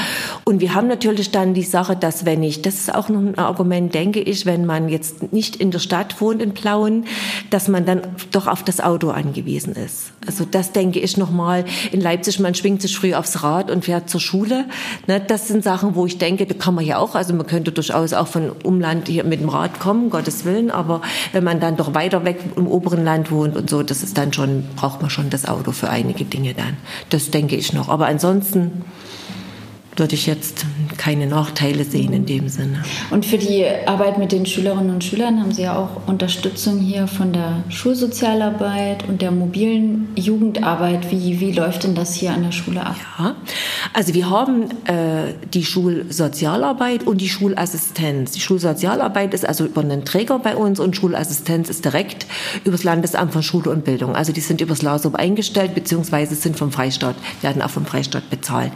Und 0.44 0.62
wir 0.62 0.74
haben 0.74 0.88
natürlich 0.88 1.32
dann 1.32 1.54
die 1.54 1.64
Sache, 1.64 1.96
dass 1.96 2.26
wenn 2.26 2.44
ich, 2.44 2.62
das 2.62 2.76
ist 2.76 2.94
auch 2.96 3.10
noch 3.10 3.20
ein 3.20 3.38
Argument, 3.38 3.94
denke 3.94 4.20
ich, 4.20 4.46
wenn 4.46 4.66
man 4.66 4.90
jetzt 4.90 5.32
nicht 5.34 5.56
in 5.56 5.72
der 5.72 5.80
Stadt 5.80 6.20
wohnt 6.22 6.42
in 6.42 6.54
Plauen, 6.54 7.06
dass 7.50 7.68
man 7.68 7.86
dann 7.86 8.02
doch 8.32 8.48
auf 8.48 8.64
das 8.64 8.80
Auto 8.82 9.10
angewiesen 9.10 9.74
ist. 9.76 10.12
Also 10.26 10.46
das 10.50 10.72
denke 10.72 11.00
ich 11.00 11.18
nochmal. 11.18 11.66
In 11.92 12.02
Leipzig, 12.02 12.40
man 12.40 12.56
schwingt 12.56 12.82
sich 12.82 12.96
früh 12.96 13.14
aufs 13.14 13.44
Rad 13.44 13.72
und 13.72 13.86
fährt 13.86 14.10
zur 14.10 14.20
Schule. 14.20 14.66
Ne, 15.08 15.20
das 15.20 15.48
sind 15.48 15.64
Sachen, 15.64 15.96
wo 15.96 16.06
ich 16.06 16.18
denke, 16.18 16.46
da 16.46 16.54
kann 16.54 16.76
man 16.76 16.86
ja 16.86 16.98
auch, 16.98 17.16
also 17.16 17.34
man 17.34 17.48
könnte 17.48 17.72
durchaus 17.72 18.14
auch 18.14 18.28
von 18.28 18.52
Umland 18.64 19.08
hier 19.08 19.19
mit 19.24 19.42
dem 19.42 19.50
Rad 19.50 19.80
kommen, 19.80 20.10
Gottes 20.10 20.46
Willen. 20.46 20.72
Aber 20.72 21.02
wenn 21.32 21.44
man 21.44 21.60
dann 21.60 21.78
doch 21.78 21.94
weiter 21.94 22.26
weg 22.26 22.40
im 22.56 22.68
oberen 22.68 23.04
Land 23.04 23.32
wohnt 23.32 23.56
und 23.56 23.70
so, 23.70 23.84
das 23.84 24.04
ist 24.04 24.18
dann 24.18 24.34
schon, 24.34 24.64
braucht 24.76 25.02
man 25.02 25.10
schon 25.10 25.30
das 25.30 25.48
Auto 25.48 25.72
für 25.72 25.90
einige 25.90 26.26
Dinge 26.26 26.54
dann. 26.54 26.78
Das 27.10 27.32
denke 27.32 27.56
ich 27.56 27.74
noch. 27.74 27.90
Aber 27.90 28.08
ansonsten 28.08 28.86
würde 30.00 30.16
ich 30.16 30.26
jetzt 30.26 30.66
keine 30.98 31.28
Nachteile 31.28 31.84
sehen 31.84 32.14
in 32.14 32.26
dem 32.26 32.50
Sinne. 32.50 32.84
Und 33.10 33.26
für 33.26 33.38
die 33.38 33.66
Arbeit 33.86 34.18
mit 34.18 34.32
den 34.32 34.46
Schülerinnen 34.46 34.90
und 34.90 35.04
Schülern 35.04 35.40
haben 35.40 35.52
Sie 35.52 35.64
ja 35.64 35.78
auch 35.78 36.08
Unterstützung 36.08 36.80
hier 36.80 37.08
von 37.08 37.34
der 37.34 37.64
Schulsozialarbeit 37.70 39.08
und 39.08 39.22
der 39.22 39.32
mobilen 39.32 40.10
Jugendarbeit. 40.16 41.12
Wie, 41.12 41.40
wie 41.40 41.52
läuft 41.52 41.84
denn 41.84 41.96
das 41.96 42.14
hier 42.14 42.32
an 42.32 42.44
der 42.44 42.52
Schule 42.52 42.86
ab? 42.86 42.96
Ja, 43.18 43.36
also 43.94 44.14
wir 44.14 44.30
haben 44.30 44.70
äh, 44.86 45.34
die 45.54 45.64
Schulsozialarbeit 45.64 47.06
und 47.06 47.20
die 47.22 47.30
Schulassistenz. 47.30 48.32
Die 48.32 48.42
Schulsozialarbeit 48.42 49.34
ist 49.34 49.46
also 49.46 49.66
über 49.66 49.82
einen 49.82 50.06
Träger 50.06 50.40
bei 50.40 50.56
uns 50.56 50.80
und 50.80 50.96
Schulassistenz 50.96 51.70
ist 51.70 51.86
direkt 51.86 52.26
über 52.64 52.72
das 52.72 52.84
Landesamt 52.84 53.34
von 53.34 53.44
Schule 53.44 53.72
und 53.72 53.84
Bildung. 53.84 54.16
Also 54.16 54.32
die 54.34 54.42
sind 54.42 54.62
übers 54.62 54.82
LASOB 54.82 55.16
eingestellt, 55.16 55.76
beziehungsweise 55.76 56.36
sind 56.36 56.58
vom 56.58 56.72
Freistaat, 56.72 57.16
werden 57.42 57.62
auch 57.62 57.70
vom 57.70 57.86
Freistaat 57.86 58.30
bezahlt. 58.30 58.72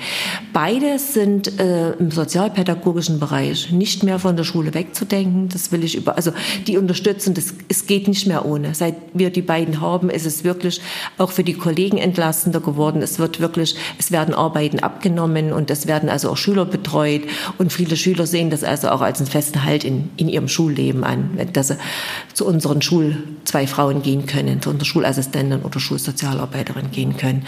Beides 0.51 1.12
sind 1.13 1.59
äh, 1.59 1.91
im 1.93 2.11
sozialpädagogischen 2.11 3.19
Bereich 3.19 3.71
nicht 3.71 4.03
mehr 4.03 4.19
von 4.19 4.35
der 4.35 4.43
Schule 4.43 4.73
wegzudenken. 4.73 5.49
Das 5.49 5.71
will 5.71 5.83
ich 5.83 5.95
über, 5.95 6.15
also 6.15 6.31
die 6.67 6.77
unterstützen, 6.77 7.33
das, 7.33 7.53
es 7.69 7.85
geht 7.85 8.07
nicht 8.07 8.27
mehr 8.27 8.45
ohne. 8.45 8.75
Seit 8.75 8.95
wir 9.13 9.29
die 9.29 9.41
beiden 9.41 9.81
haben, 9.81 10.09
ist 10.09 10.25
es 10.25 10.43
wirklich 10.43 10.81
auch 11.17 11.31
für 11.31 11.43
die 11.43 11.53
Kollegen 11.53 11.97
entlastender 11.97 12.59
geworden. 12.59 13.01
Es 13.01 13.19
wird 13.19 13.39
wirklich, 13.39 13.75
es 13.97 14.11
werden 14.11 14.33
Arbeiten 14.33 14.79
abgenommen 14.79 15.53
und 15.53 15.69
es 15.69 15.87
werden 15.87 16.09
also 16.09 16.29
auch 16.29 16.37
Schüler 16.37 16.65
betreut 16.65 17.21
und 17.57 17.71
viele 17.71 17.95
Schüler 17.95 18.27
sehen 18.27 18.49
das 18.49 18.63
also 18.63 18.89
auch 18.89 19.01
als 19.01 19.19
einen 19.19 19.29
festen 19.29 19.63
Halt 19.63 19.83
in, 19.83 20.09
in 20.17 20.29
ihrem 20.29 20.47
Schulleben 20.47 21.03
an, 21.03 21.39
dass 21.53 21.69
sie 21.69 21.77
zu 22.33 22.45
unseren 22.45 22.81
Schul 22.81 23.23
zwei 23.45 23.67
Frauen 23.67 24.01
gehen 24.01 24.25
können, 24.25 24.61
zu 24.61 24.69
unserer 24.69 24.85
Schulassistentin 24.85 25.61
oder 25.61 25.79
Schulsozialarbeiterin 25.79 26.91
gehen 26.91 27.17
können. 27.17 27.45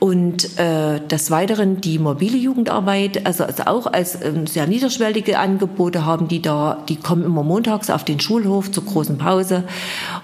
Und 0.00 0.58
äh, 0.58 1.00
des 1.00 1.30
Weiteren 1.30 1.80
die 1.80 1.98
mobile 1.98 2.36
Jugendarbeit, 2.36 3.24
also, 3.26 3.44
also 3.44 3.62
auch 3.64 3.86
als 3.86 4.20
ähm, 4.22 4.46
sehr 4.46 4.66
niederschwellige 4.66 5.38
Angebote 5.38 6.04
haben 6.04 6.28
die 6.28 6.42
da, 6.42 6.82
die 6.88 6.96
kommen 6.96 7.24
immer 7.24 7.42
montags 7.42 7.88
auf 7.88 8.04
den 8.04 8.20
Schulhof 8.20 8.70
zur 8.70 8.84
großen 8.84 9.16
Pause 9.16 9.64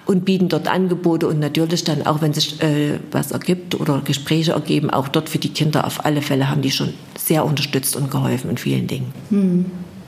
und 0.05 0.23
bieten 0.25 0.49
dort 0.49 0.67
Angebote 0.67 1.27
und 1.27 1.39
natürlich 1.39 1.83
dann 1.83 2.05
auch, 2.05 2.21
wenn 2.21 2.33
sich 2.33 2.61
äh, 2.61 2.99
was 3.11 3.31
ergibt 3.31 3.79
oder 3.79 4.01
Gespräche 4.05 4.51
ergeben, 4.51 4.91
auch 4.91 5.07
dort 5.07 5.29
für 5.29 5.39
die 5.39 5.49
Kinder 5.49 5.85
auf 5.85 6.05
alle 6.05 6.21
Fälle 6.21 6.49
haben 6.49 6.61
die 6.61 6.71
schon 6.71 6.93
sehr 7.17 7.45
unterstützt 7.45 7.95
und 7.95 8.11
geholfen 8.11 8.51
in 8.51 8.57
vielen 8.57 8.87
Dingen. 8.87 9.13
Hm. 9.29 9.65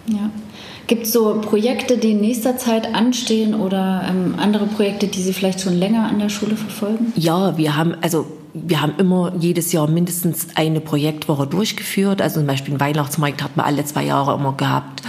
Ja. 0.07 0.29
Gibt 0.87 1.05
es 1.05 1.13
so 1.13 1.39
Projekte, 1.41 1.97
die 1.97 2.11
in 2.11 2.19
nächster 2.19 2.57
Zeit 2.57 2.93
anstehen 2.93 3.55
oder 3.55 4.05
ähm, 4.09 4.35
andere 4.37 4.65
Projekte, 4.65 5.07
die 5.07 5.21
Sie 5.21 5.31
vielleicht 5.31 5.61
schon 5.61 5.73
länger 5.73 6.07
an 6.07 6.19
der 6.19 6.29
Schule 6.29 6.57
verfolgen? 6.57 7.13
Ja, 7.15 7.57
wir 7.57 7.77
haben, 7.77 7.95
also 8.01 8.27
wir 8.53 8.81
haben 8.81 8.93
immer 8.97 9.33
jedes 9.39 9.71
Jahr 9.71 9.87
mindestens 9.87 10.47
eine 10.55 10.79
Projektwoche 10.79 11.47
durchgeführt. 11.47 12.21
Also 12.21 12.39
zum 12.39 12.47
Beispiel 12.47 12.73
einen 12.73 12.79
Weihnachtsmarkt 12.79 13.43
hat 13.43 13.57
man 13.57 13.65
alle 13.65 13.83
zwei 13.85 14.03
Jahre 14.03 14.35
immer 14.35 14.53
gehabt 14.53 15.01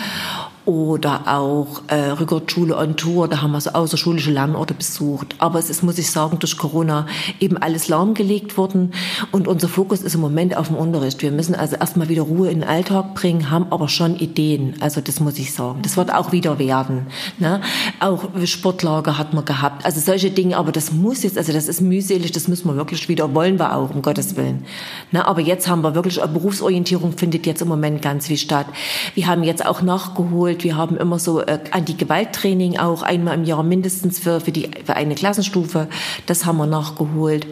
oder 0.66 1.22
auch 1.26 1.82
äh, 1.88 2.10
Rückertschule 2.12 2.76
on 2.76 2.96
Tour, 2.96 3.28
da 3.28 3.42
haben 3.42 3.52
wir 3.52 3.60
so 3.60 3.70
außerschulische 3.70 4.30
Lernorte 4.30 4.74
besucht. 4.74 5.34
Aber 5.38 5.58
es 5.58 5.68
ist, 5.68 5.82
muss 5.82 5.98
ich 5.98 6.10
sagen, 6.10 6.38
durch 6.38 6.56
Corona 6.56 7.06
eben 7.40 7.58
alles 7.58 7.88
lahmgelegt 7.88 8.56
worden 8.56 8.92
und 9.30 9.46
unser 9.46 9.68
Fokus 9.68 10.02
ist 10.02 10.14
im 10.14 10.20
Moment 10.20 10.56
auf 10.56 10.68
dem 10.68 10.76
Unterricht. 10.76 11.20
Wir 11.22 11.32
müssen 11.32 11.54
also 11.54 11.76
erstmal 11.76 12.08
wieder 12.08 12.22
Ruhe 12.22 12.50
in 12.50 12.60
den 12.60 12.68
Alltag 12.68 13.14
bringen, 13.14 13.50
haben 13.50 13.66
aber 13.70 13.88
schon 13.88 14.16
Ideen. 14.16 14.74
Also 14.80 15.00
das 15.00 15.20
muss 15.20 15.38
ich 15.38 15.52
sagen. 15.52 15.82
Das 15.82 15.96
wird 15.96 16.12
auch 16.12 16.32
wieder 16.32 16.58
werden. 16.58 17.08
Ne? 17.38 17.60
Auch 18.00 18.24
Sportlager 18.44 19.18
hat 19.18 19.34
man 19.34 19.44
gehabt. 19.44 19.84
Also 19.84 20.00
solche 20.00 20.30
Dinge, 20.30 20.56
aber 20.56 20.72
das 20.72 20.92
muss 20.92 21.22
jetzt, 21.22 21.36
also 21.36 21.52
das 21.52 21.68
ist 21.68 21.80
mühselig, 21.80 22.32
das 22.32 22.48
müssen 22.48 22.68
wir 22.68 22.76
wirklich 22.76 23.08
wieder, 23.08 23.34
wollen 23.34 23.58
wir 23.58 23.76
auch, 23.76 23.94
um 23.94 24.00
Gottes 24.00 24.36
Willen. 24.36 24.64
Ne? 25.12 25.26
Aber 25.26 25.40
jetzt 25.40 25.68
haben 25.68 25.82
wir 25.82 25.94
wirklich, 25.94 26.20
Berufsorientierung 26.20 27.16
findet 27.16 27.46
jetzt 27.46 27.60
im 27.60 27.68
Moment 27.68 28.00
ganz 28.00 28.28
viel 28.28 28.38
statt. 28.38 28.66
Wir 29.14 29.26
haben 29.26 29.42
jetzt 29.42 29.64
auch 29.66 29.82
nachgeholt, 29.82 30.53
geholt. 30.54 30.64
Wir 30.64 30.76
haben 30.76 30.96
immer 30.96 31.18
so 31.18 31.40
äh, 31.40 31.58
Anti-Gewalt-Training 31.70 32.78
auch 32.78 33.02
einmal 33.02 33.34
im 33.34 33.44
Jahr 33.44 33.62
mindestens 33.62 34.18
für, 34.18 34.40
für, 34.40 34.52
die, 34.52 34.70
für 34.84 34.94
eine 34.94 35.14
Klassenstufe. 35.14 35.88
Das 36.26 36.46
haben 36.46 36.58
wir 36.58 36.66
nachgeholt. 36.66 37.46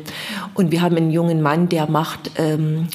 Und 0.54 0.70
wir 0.70 0.82
haben 0.82 0.96
einen 0.96 1.10
jungen 1.10 1.42
Mann, 1.42 1.68
der 1.68 1.88
macht 1.90 2.30
ähm, 2.36 2.88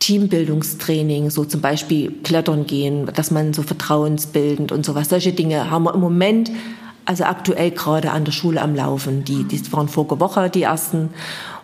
Teambildungstraining, 0.00 1.30
so 1.30 1.44
zum 1.44 1.60
Beispiel 1.60 2.12
Klettern 2.22 2.66
gehen, 2.66 3.10
dass 3.14 3.30
man 3.30 3.52
so 3.52 3.62
vertrauensbildend 3.62 4.72
und 4.72 4.84
sowas. 4.84 5.08
Solche 5.08 5.32
Dinge 5.32 5.70
haben 5.70 5.84
wir 5.84 5.94
im 5.94 6.00
Moment, 6.00 6.50
also 7.04 7.24
aktuell 7.24 7.70
gerade 7.70 8.12
an 8.12 8.24
der 8.24 8.32
Schule 8.32 8.60
am 8.60 8.74
Laufen. 8.74 9.24
Die, 9.24 9.44
die 9.44 9.72
waren 9.72 9.88
vorige 9.88 10.20
Woche 10.20 10.50
die 10.50 10.62
ersten. 10.62 11.10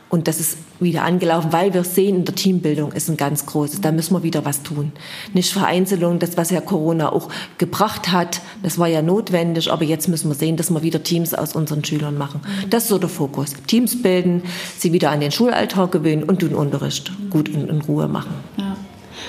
Und 0.08 0.28
das 0.28 0.38
ist 0.38 0.58
wieder 0.78 1.02
angelaufen, 1.02 1.52
weil 1.52 1.74
wir 1.74 1.82
sehen, 1.82 2.16
in 2.16 2.24
der 2.24 2.34
Teambildung 2.34 2.92
ist 2.92 3.08
ein 3.08 3.16
ganz 3.16 3.46
großes. 3.46 3.80
Da 3.80 3.90
müssen 3.90 4.14
wir 4.14 4.22
wieder 4.22 4.44
was 4.44 4.62
tun. 4.62 4.92
Nicht 5.32 5.52
Vereinzelung, 5.52 6.18
das, 6.18 6.36
was 6.36 6.50
ja 6.50 6.60
Corona 6.60 7.10
auch 7.12 7.28
gebracht 7.58 8.12
hat, 8.12 8.40
das 8.62 8.78
war 8.78 8.86
ja 8.86 9.02
notwendig, 9.02 9.72
aber 9.72 9.84
jetzt 9.84 10.08
müssen 10.08 10.30
wir 10.30 10.34
sehen, 10.34 10.56
dass 10.56 10.70
wir 10.70 10.82
wieder 10.82 11.02
Teams 11.02 11.34
aus 11.34 11.54
unseren 11.54 11.84
Schülern 11.84 12.16
machen. 12.16 12.42
Das 12.70 12.84
ist 12.84 12.90
so 12.90 12.98
der 12.98 13.08
Fokus. 13.08 13.54
Teams 13.66 14.02
bilden, 14.02 14.42
sie 14.78 14.92
wieder 14.92 15.10
an 15.10 15.20
den 15.20 15.32
Schulalltag 15.32 15.92
gewöhnen 15.92 16.22
und 16.22 16.42
den 16.42 16.54
Unterricht 16.54 17.10
gut 17.30 17.48
in, 17.48 17.68
in 17.68 17.80
Ruhe 17.80 18.06
machen. 18.06 18.34
Ja. 18.56 18.76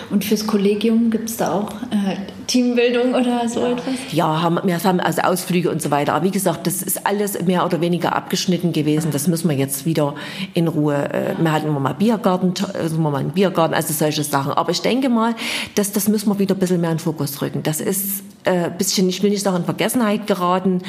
Und 0.10 0.24
fürs 0.24 0.46
Kollegium 0.46 1.10
gibt 1.10 1.30
es 1.30 1.38
da 1.38 1.54
auch 1.54 1.72
äh, 1.92 2.18
Teambildung 2.48 3.14
oder 3.14 3.48
so 3.48 3.66
etwas? 3.66 3.94
Ja, 4.12 4.42
haben, 4.42 4.60
wir 4.64 4.84
haben 4.84 5.00
also 5.00 5.22
Ausflüge 5.22 5.70
und 5.72 5.82
so 5.82 5.92
weiter. 5.92 6.14
Aber 6.14 6.26
wie 6.26 6.32
gesagt, 6.32 6.68
das 6.68 6.82
ist 6.82 7.06
alles 7.06 7.42
mehr 7.44 7.66
oder 7.66 7.82
weniger 7.82 8.16
abgeschnitten 8.16 8.74
gewesen. 8.74 9.12
Das 9.12 9.28
müssen 9.28 9.50
wir 9.50 9.56
jetzt 9.56 9.86
wieder 9.86 10.16
in 10.54 10.68
Ruhe. 10.68 10.96
Äh, 10.96 11.36
wir 11.38 11.52
hatten 11.52 11.68
immer 11.68 11.80
mal 11.80 11.94
Biergarten, 11.94 12.54
also 12.74 12.98
mal 12.98 13.16
einen 13.16 13.32
Biergarten, 13.32 13.74
also 13.74 13.94
solche 13.94 14.24
Sachen. 14.24 14.54
Aber 14.54 14.72
ich 14.72 14.82
denke 14.82 15.10
mal, 15.10 15.36
dass 15.76 15.92
das 15.92 16.08
müssen 16.08 16.30
wir 16.30 16.40
wieder 16.40 16.56
ein 16.56 16.60
bisschen 16.60 16.82
mehr 16.82 16.92
in 16.92 16.98
den 16.98 17.04
Fokus 17.04 17.42
rücken. 17.42 17.64
Das 17.64 17.80
ist 17.82 18.24
äh, 18.46 18.66
ein 18.66 18.78
bisschen, 18.78 19.10
ich 19.10 19.22
will 19.24 19.30
nicht 19.30 19.44
sagen 19.44 19.58
in 19.58 19.66
Vergessenheit 19.66 20.28
geraten, 20.28 20.82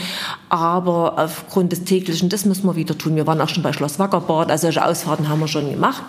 aber 0.48 1.14
aufgrund 1.18 1.72
des 1.72 1.84
täglichen, 1.84 2.28
das 2.28 2.44
müssen 2.44 2.66
wir 2.66 2.76
wieder 2.76 2.96
tun. 2.96 3.16
Wir 3.16 3.26
waren 3.26 3.40
auch 3.40 3.48
schon 3.48 3.62
bei 3.62 3.72
Schloss 3.72 3.98
Wackerbad, 3.98 4.50
also 4.50 4.66
solche 4.66 4.84
Ausfahrten 4.84 5.28
haben 5.28 5.40
wir 5.40 5.48
schon 5.48 5.70
gemacht. 5.70 6.02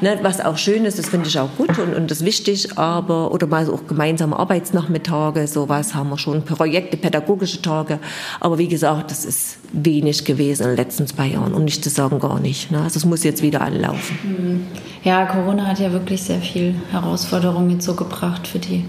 Ne, 0.00 0.18
was 0.22 0.40
auch 0.40 0.58
schön 0.58 0.84
ist, 0.84 0.98
das 0.98 1.08
finde 1.08 1.28
ich 1.28 1.38
auch 1.38 1.48
gut 1.56 1.78
und, 1.78 1.94
und 1.94 2.10
das 2.10 2.24
wichtig, 2.24 2.76
aber, 2.76 3.32
oder 3.32 3.46
mal 3.46 3.68
auch 3.70 3.86
gemeinsame 3.86 4.38
Arbeitsnachmittage, 4.80 5.46
sowas 5.46 5.94
haben 5.94 6.10
wir 6.10 6.18
schon, 6.18 6.42
Projekte, 6.44 6.96
pädagogische 6.96 7.62
Tage. 7.62 7.98
Aber 8.40 8.58
wie 8.58 8.68
gesagt, 8.68 9.10
das 9.10 9.24
ist 9.24 9.58
wenig 9.72 10.24
gewesen 10.24 10.62
in 10.62 10.68
den 10.70 10.76
letzten 10.76 11.06
zwei 11.06 11.28
Jahren, 11.28 11.54
um 11.54 11.64
nicht 11.64 11.84
zu 11.84 11.90
sagen 11.90 12.18
gar 12.18 12.40
nicht. 12.40 12.70
Ne? 12.70 12.80
Also 12.80 12.98
es 12.98 13.04
muss 13.04 13.24
jetzt 13.24 13.42
wieder 13.42 13.60
anlaufen. 13.60 14.18
Mhm. 14.22 14.66
Ja, 15.04 15.26
Corona 15.26 15.66
hat 15.66 15.78
ja 15.78 15.92
wirklich 15.92 16.22
sehr 16.22 16.40
viel 16.40 16.74
Herausforderungen 16.90 17.70
jetzt 17.70 17.84
so 17.84 17.94
gebracht 17.94 18.46
für 18.46 18.58
die 18.58 18.84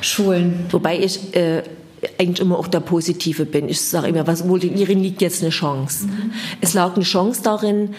Schulen. 0.00 0.66
Wobei 0.70 0.98
ich 0.98 1.34
äh, 1.34 1.62
eigentlich 2.18 2.40
immer 2.40 2.58
auch 2.58 2.68
der 2.68 2.80
Positive 2.80 3.44
bin. 3.44 3.68
Ich 3.68 3.80
sage 3.80 4.08
immer, 4.08 4.26
was 4.26 4.48
wohl 4.48 4.60
hierin 4.60 5.00
liegt 5.00 5.22
jetzt 5.22 5.42
eine 5.42 5.50
Chance. 5.50 6.06
Mhm. 6.06 6.32
Es 6.60 6.74
lag 6.74 6.94
eine 6.94 7.04
Chance 7.04 7.42
darin, 7.42 7.90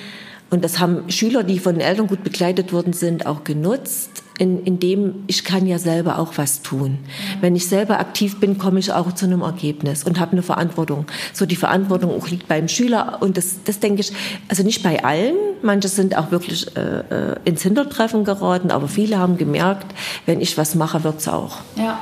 und 0.52 0.64
das 0.64 0.80
haben 0.80 1.12
Schüler, 1.12 1.44
die 1.44 1.60
von 1.60 1.76
den 1.76 1.82
Eltern 1.82 2.08
gut 2.08 2.24
begleitet 2.24 2.74
worden 2.74 2.92
sind, 2.94 3.28
auch 3.28 3.44
genutzt, 3.44 4.24
in, 4.40 4.64
in 4.64 4.80
dem 4.80 5.24
ich 5.28 5.44
kann 5.44 5.68
ja 5.68 5.78
selber 5.78 6.18
auch 6.18 6.38
was 6.38 6.64
tun. 6.64 6.92
Mhm. 6.92 6.98
Wenn 7.42 7.56
ich 7.56 7.68
selber 7.68 8.00
aktiv 8.00 8.40
bin, 8.40 8.58
komme 8.58 8.80
ich 8.80 8.92
auch 8.92 9.12
zu 9.14 9.26
einem 9.26 9.42
Ergebnis 9.42 10.04
und 10.04 10.20
habe 10.20 10.32
eine 10.32 10.42
Verantwortung. 10.42 11.06
So 11.34 11.46
die 11.46 11.56
Verantwortung 11.56 12.12
auch 12.16 12.28
liegt 12.30 12.48
beim 12.48 12.68
Schüler 12.68 13.18
und 13.20 13.38
das, 13.38 13.60
das 13.66 13.80
denke 13.80 14.02
ich, 14.02 14.12
also 14.48 14.64
nicht 14.64 14.82
bei 14.82 15.04
allen. 15.04 15.36
Manche 15.62 15.90
sind 15.90 16.18
auch 16.18 16.32
wirklich 16.32 16.76
äh, 16.76 16.80
äh 16.80 17.36
ins 17.46 17.62
Hintertreffen 17.62 18.24
geraten, 18.24 18.72
aber 18.72 18.88
viele 18.88 19.20
haben 19.20 19.38
gemerkt, 19.38 19.94
wenn 20.26 20.42
ich 20.42 20.58
was 20.58 20.74
mache, 20.74 21.04
wird's 21.04 21.28
auch. 21.28 21.58
Ja. 21.76 22.00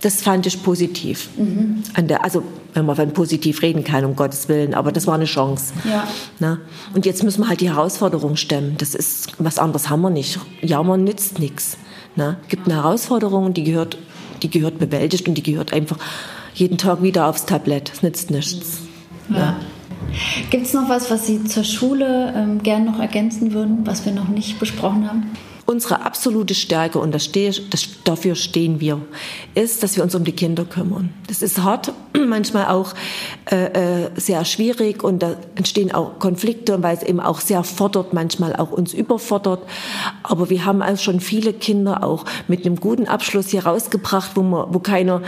Das 0.00 0.22
fand 0.22 0.46
ich 0.46 0.62
positiv. 0.62 1.28
Mhm. 1.36 1.82
Der, 2.06 2.24
also, 2.24 2.42
wenn 2.74 2.86
man 2.86 2.96
von 2.96 3.12
positiv 3.12 3.62
reden 3.62 3.84
kann, 3.84 4.04
um 4.04 4.16
Gottes 4.16 4.48
Willen, 4.48 4.74
aber 4.74 4.92
das 4.92 5.06
war 5.06 5.14
eine 5.14 5.24
Chance. 5.24 5.74
Ja. 5.84 6.06
Na? 6.38 6.58
Und 6.94 7.06
jetzt 7.06 7.22
müssen 7.22 7.42
wir 7.42 7.48
halt 7.48 7.60
die 7.60 7.70
Herausforderung 7.70 8.36
stemmen. 8.36 8.76
Das 8.78 8.94
ist, 8.94 9.32
was 9.38 9.58
anderes 9.58 9.90
haben 9.90 10.02
wir 10.02 10.10
nicht. 10.10 10.38
Jammern 10.62 11.04
nützt 11.04 11.38
nichts. 11.38 11.76
Es 12.16 12.48
gibt 12.48 12.66
eine 12.66 12.76
Herausforderung, 12.76 13.54
die 13.54 13.64
gehört, 13.64 13.96
die 14.42 14.50
gehört 14.50 14.78
bewältigt 14.78 15.28
und 15.28 15.34
die 15.34 15.42
gehört 15.42 15.72
einfach 15.72 15.96
jeden 16.54 16.76
Tag 16.76 17.02
wieder 17.02 17.26
aufs 17.26 17.46
Tablett. 17.46 17.90
Es 17.94 18.02
nützt 18.02 18.30
nichts. 18.30 18.80
Ja. 19.30 19.36
ja. 19.36 19.56
Gibt 20.50 20.66
es 20.66 20.74
noch 20.74 20.88
was, 20.88 21.10
was 21.10 21.26
Sie 21.26 21.44
zur 21.44 21.64
Schule 21.64 22.34
ähm, 22.36 22.62
gern 22.62 22.84
noch 22.84 22.98
ergänzen 22.98 23.52
würden, 23.52 23.86
was 23.86 24.04
wir 24.04 24.12
noch 24.12 24.28
nicht 24.28 24.58
besprochen 24.58 25.08
haben? 25.08 25.30
Unsere 25.66 26.04
absolute 26.04 26.54
Stärke, 26.54 26.98
und 26.98 27.12
das 27.12 27.24
stehe, 27.24 27.52
das, 27.70 27.88
dafür 28.04 28.34
stehen 28.34 28.80
wir, 28.80 29.00
ist, 29.54 29.82
dass 29.82 29.96
wir 29.96 30.02
uns 30.02 30.14
um 30.14 30.24
die 30.24 30.32
Kinder 30.32 30.64
kümmern. 30.64 31.10
Das 31.28 31.42
ist 31.42 31.62
hart, 31.62 31.92
manchmal 32.26 32.66
auch 32.66 32.94
äh, 33.50 34.04
äh, 34.04 34.10
sehr 34.16 34.44
schwierig 34.44 35.04
und 35.04 35.22
da 35.22 35.36
entstehen 35.54 35.92
auch 35.92 36.18
Konflikte, 36.18 36.82
weil 36.82 36.96
es 36.96 37.02
eben 37.02 37.20
auch 37.20 37.40
sehr 37.40 37.62
fordert, 37.62 38.12
manchmal 38.12 38.56
auch 38.56 38.72
uns 38.72 38.94
überfordert. 38.94 39.60
Aber 40.22 40.50
wir 40.50 40.64
haben 40.64 40.82
auch 40.82 40.98
schon 40.98 41.20
viele 41.20 41.52
Kinder 41.52 42.02
auch 42.02 42.24
mit 42.48 42.64
einem 42.64 42.76
guten 42.76 43.06
Abschluss 43.06 43.48
hier 43.48 43.64
rausgebracht, 43.64 44.32
wo, 44.34 44.42
man, 44.42 44.74
wo 44.74 44.78
keiner 44.78 45.22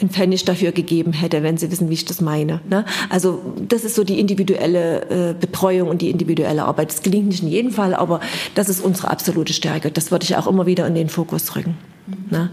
einen 0.00 0.10
Pfennig 0.10 0.44
dafür 0.44 0.72
gegeben 0.72 1.12
hätte, 1.12 1.42
wenn 1.42 1.56
sie 1.56 1.70
wissen, 1.70 1.88
wie 1.88 1.94
ich 1.94 2.04
das 2.04 2.20
meine. 2.20 2.60
Ne? 2.68 2.84
Also 3.08 3.40
das 3.68 3.84
ist 3.84 3.94
so 3.94 4.04
die 4.04 4.20
individuelle 4.20 5.30
äh, 5.30 5.34
Betreuung 5.34 5.88
und 5.88 6.02
die 6.02 6.10
individuelle 6.10 6.64
Arbeit. 6.64 6.90
Das 6.90 7.02
gelingt 7.02 7.28
nicht 7.28 7.42
in 7.42 7.48
jedem 7.48 7.70
Fall, 7.72 7.94
aber 7.94 8.20
das 8.54 8.68
ist 8.68 8.80
unsere 8.80 9.10
absolute 9.10 9.52
Stärke. 9.52 9.77
Das 9.80 10.10
würde 10.10 10.24
ich 10.24 10.36
auch 10.36 10.46
immer 10.46 10.66
wieder 10.66 10.86
in 10.86 10.94
den 10.94 11.08
Fokus 11.08 11.54
rücken. 11.56 11.76
Mhm. 12.06 12.50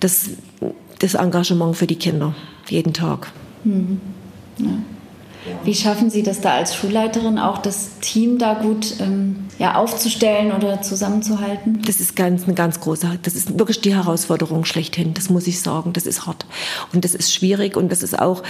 Das, 0.00 0.30
das 0.98 1.14
Engagement 1.14 1.76
für 1.76 1.86
die 1.86 1.96
Kinder, 1.96 2.34
jeden 2.68 2.92
Tag. 2.92 3.32
Mhm. 3.64 4.00
Ja. 4.58 4.66
Wie 5.62 5.74
schaffen 5.74 6.10
Sie 6.10 6.22
das 6.22 6.40
da 6.40 6.54
als 6.54 6.74
Schulleiterin 6.74 7.38
auch, 7.38 7.58
das 7.58 7.98
Team 8.00 8.38
da 8.38 8.54
gut 8.54 8.94
ähm, 9.00 9.46
ja, 9.58 9.76
aufzustellen 9.76 10.52
oder 10.52 10.82
zusammenzuhalten? 10.82 11.82
Das 11.86 12.00
ist 12.00 12.16
ganz, 12.16 12.44
eine 12.44 12.54
ganz 12.54 12.80
große, 12.80 13.18
das 13.22 13.34
ist 13.34 13.58
wirklich 13.58 13.80
die 13.80 13.94
Herausforderung 13.94 14.64
schlechthin, 14.64 15.14
das 15.14 15.30
muss 15.30 15.46
ich 15.46 15.60
sagen. 15.60 15.92
Das 15.92 16.06
ist 16.06 16.26
hart 16.26 16.46
und 16.92 17.04
das 17.04 17.14
ist 17.14 17.32
schwierig 17.32 17.76
und 17.76 17.92
das 17.92 18.02
ist 18.02 18.18
auch, 18.18 18.42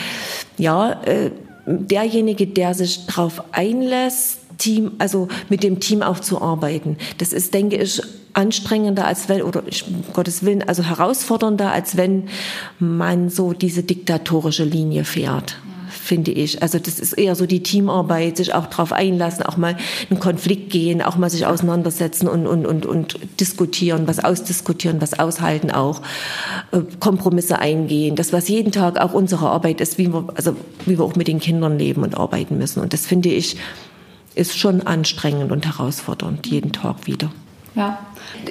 ja, 0.57 1.02
äh, 1.02 1.33
derjenige, 1.66 2.46
der 2.46 2.74
sich 2.74 3.07
darauf 3.07 3.42
einlässt, 3.52 4.38
Team, 4.59 4.92
also 4.99 5.29
mit 5.49 5.62
dem 5.62 5.81
Team 5.81 6.03
auch 6.03 6.21
zu 6.21 6.40
arbeiten. 6.40 6.97
Das 7.19 7.33
ist, 7.33 7.55
denke 7.55 7.77
ich, 7.77 8.03
anstrengender 8.33 9.07
als 9.07 9.29
wenn, 9.29 9.42
oder 9.42 9.62
ich, 9.66 9.87
um 9.88 10.05
Gottes 10.12 10.45
Willen, 10.45 10.62
also 10.62 10.83
herausfordernder, 10.83 11.73
als 11.73 11.97
wenn 11.97 12.29
man 12.79 13.31
so 13.31 13.53
diese 13.53 13.83
diktatorische 13.83 14.64
Linie 14.64 15.05
fährt 15.05 15.57
finde 16.07 16.31
ich. 16.31 16.62
Also 16.62 16.79
das 16.79 16.99
ist 17.01 17.12
eher 17.14 17.35
so 17.35 17.47
die 17.47 17.62
Teamarbeit, 17.62 18.37
sich 18.37 18.55
auch 18.55 18.66
darauf 18.66 18.92
einlassen, 18.92 19.45
auch 19.45 19.57
mal 19.57 19.77
einen 20.09 20.21
Konflikt 20.21 20.71
gehen, 20.71 21.03
auch 21.03 21.16
mal 21.16 21.29
sich 21.29 21.47
auseinandersetzen 21.47 22.29
und, 22.29 22.47
und, 22.47 22.64
und, 22.64 22.87
und 22.87 23.19
diskutieren, 23.40 24.07
was 24.07 24.25
ausdiskutieren, 24.25 25.01
was 25.01 25.19
aushalten 25.19 25.71
auch, 25.71 26.01
äh, 26.73 26.81
Kompromisse 27.01 27.59
eingehen. 27.59 28.16
Das, 28.16 28.33
was 28.33 28.49
jeden 28.49 28.73
Tag 28.73 28.99
auch 28.99 29.12
unsere 29.12 29.51
Arbeit 29.51 29.81
ist, 29.81 29.99
wie 29.99 30.12
wir, 30.12 30.29
also 30.35 30.57
wie 30.87 30.97
wir 30.97 31.05
auch 31.05 31.16
mit 31.16 31.29
den 31.29 31.40
Kindern 31.40 31.79
leben 31.79 32.03
und 32.03 32.16
arbeiten 32.16 32.57
müssen. 32.57 32.81
Und 32.81 32.92
das 32.92 33.05
finde 33.05 33.31
ich, 33.31 33.57
ist 34.37 34.57
schon 34.57 34.87
anstrengend 34.87 35.51
und 35.51 35.66
herausfordernd, 35.66 36.46
jeden 36.46 36.72
Tag 36.72 37.07
wieder. 37.07 37.33
Ja. 37.75 37.99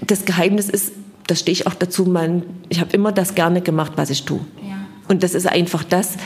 Das 0.06 0.26
Geheimnis 0.26 0.69
ist, 0.69 0.91
da 1.28 1.36
stehe 1.36 1.54
ich 1.54 1.67
auch 1.67 1.74
dazu, 1.74 2.06
man, 2.06 2.43
ich 2.69 2.80
habe 2.80 2.91
immer 2.91 3.12
das 3.12 3.36
gerne 3.36 3.62
gemacht, 3.62 3.93
was 3.95 4.10
ich 4.10 4.26
tue. 4.26 4.41
Ja. 4.62 4.76
Und 5.08 5.24
das 5.24 5.34
ist 5.34 5.48
einfach 5.48 5.84
das, 5.84 6.17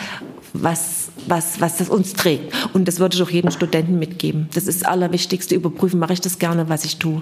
was, 0.54 1.10
was, 1.28 1.62
was 1.62 1.78
das 1.78 1.90
uns 1.90 2.14
trägt. 2.14 2.54
Und 2.74 2.88
das 2.88 3.00
würde 3.00 3.16
ich 3.16 3.22
auch 3.22 3.30
jedem 3.30 3.52
Studenten 3.52 4.00
mitgeben. 4.00 4.50
Das 4.54 4.66
ist 4.66 4.82
das 4.82 4.88
Allerwichtigste. 4.88 5.56
Überprüfen, 5.56 6.00
mache 6.00 6.14
ich 6.14 6.22
das 6.22 6.40
gerne, 6.40 6.70
was 6.70 6.86
ich 6.86 6.98
tue. 6.98 7.22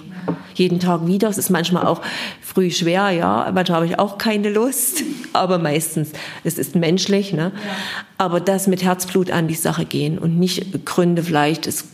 Jeden 0.54 0.80
Tag 0.80 1.06
wieder. 1.06 1.28
Es 1.28 1.38
ist 1.38 1.50
manchmal 1.50 1.86
auch 1.86 2.00
früh 2.40 2.70
schwer, 2.70 3.10
ja. 3.10 3.50
Manchmal 3.52 3.76
habe 3.76 3.86
ich 3.86 3.98
auch 3.98 4.18
keine 4.18 4.50
Lust. 4.50 5.02
Aber 5.32 5.58
meistens, 5.58 6.10
es 6.44 6.58
ist 6.58 6.74
menschlich, 6.74 7.32
ne? 7.32 7.52
Ja. 7.54 7.70
Aber 8.16 8.40
das 8.40 8.66
mit 8.66 8.82
Herzblut 8.82 9.30
an 9.30 9.48
die 9.48 9.54
Sache 9.54 9.84
gehen 9.84 10.18
und 10.18 10.38
nicht 10.38 10.84
Gründe 10.84 11.22
vielleicht, 11.22 11.66
es 11.66 11.84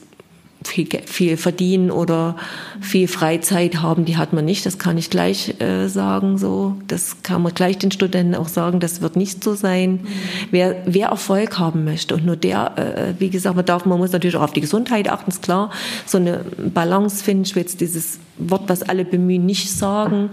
viel, 0.67 0.89
viel 1.07 1.37
verdienen 1.37 1.91
oder 1.91 2.37
viel 2.81 3.09
Freizeit 3.09 3.83
haben, 3.83 4.05
die 4.05 4.17
hat 4.17 4.33
man 4.33 4.45
nicht. 4.45 4.67
Das 4.67 4.79
kann 4.79 4.99
ich 4.99 5.11
gleich 5.11 5.61
äh, 5.61 5.89
sagen. 5.89 6.39
So, 6.39 6.77
das 6.89 7.23
kann 7.23 7.43
man 7.43 7.55
gleich 7.55 7.79
den 7.79 7.91
Studenten 7.91 8.35
auch 8.35 8.49
sagen. 8.49 8.81
Das 8.81 9.01
wird 9.01 9.17
nicht 9.17 9.45
so 9.45 9.55
sein. 9.55 9.93
Mhm. 9.93 10.09
Wer, 10.51 10.83
wer 10.87 11.09
Erfolg 11.09 11.59
haben 11.59 11.85
möchte 11.85 12.15
und 12.15 12.25
nur 12.25 12.37
der, 12.37 12.79
äh, 12.79 13.21
wie 13.21 13.31
gesagt, 13.31 13.57
man 13.57 13.65
darf, 13.65 13.85
man 13.85 13.99
muss 13.99 14.13
natürlich 14.13 14.37
auch 14.37 14.43
auf 14.43 14.53
die 14.53 14.61
Gesundheit 14.61 15.09
achten, 15.09 15.31
ist 15.31 15.43
klar. 15.43 15.71
So 16.07 16.19
eine 16.19 16.45
Balance 16.73 17.23
finden. 17.23 17.45
Ich 17.45 17.55
will 17.55 17.63
jetzt 17.63 17.81
dieses 17.81 18.19
Wort, 18.39 18.63
was 18.67 18.83
alle 18.83 19.05
bemühen, 19.05 19.47
nicht 19.47 19.71
sagen, 19.71 20.31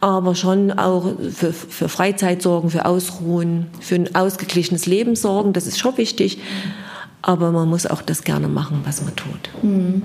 aber 0.00 0.34
schon 0.34 0.70
auch 0.70 1.12
für, 1.32 1.52
für 1.52 1.88
Freizeit 1.88 2.42
sorgen, 2.42 2.70
für 2.70 2.86
Ausruhen, 2.86 3.66
für 3.80 3.96
ein 3.96 4.14
ausgeglichenes 4.14 4.86
Leben 4.86 5.16
sorgen. 5.16 5.52
Das 5.52 5.66
ist 5.66 5.78
schon 5.78 5.96
wichtig. 5.96 6.38
Mhm 6.38 6.83
aber 7.26 7.52
man 7.52 7.68
muss 7.68 7.86
auch 7.86 8.02
das 8.02 8.22
gerne 8.22 8.48
machen, 8.48 8.82
was 8.84 9.02
man 9.02 9.16
tut. 9.16 9.50
Mhm. 9.62 10.02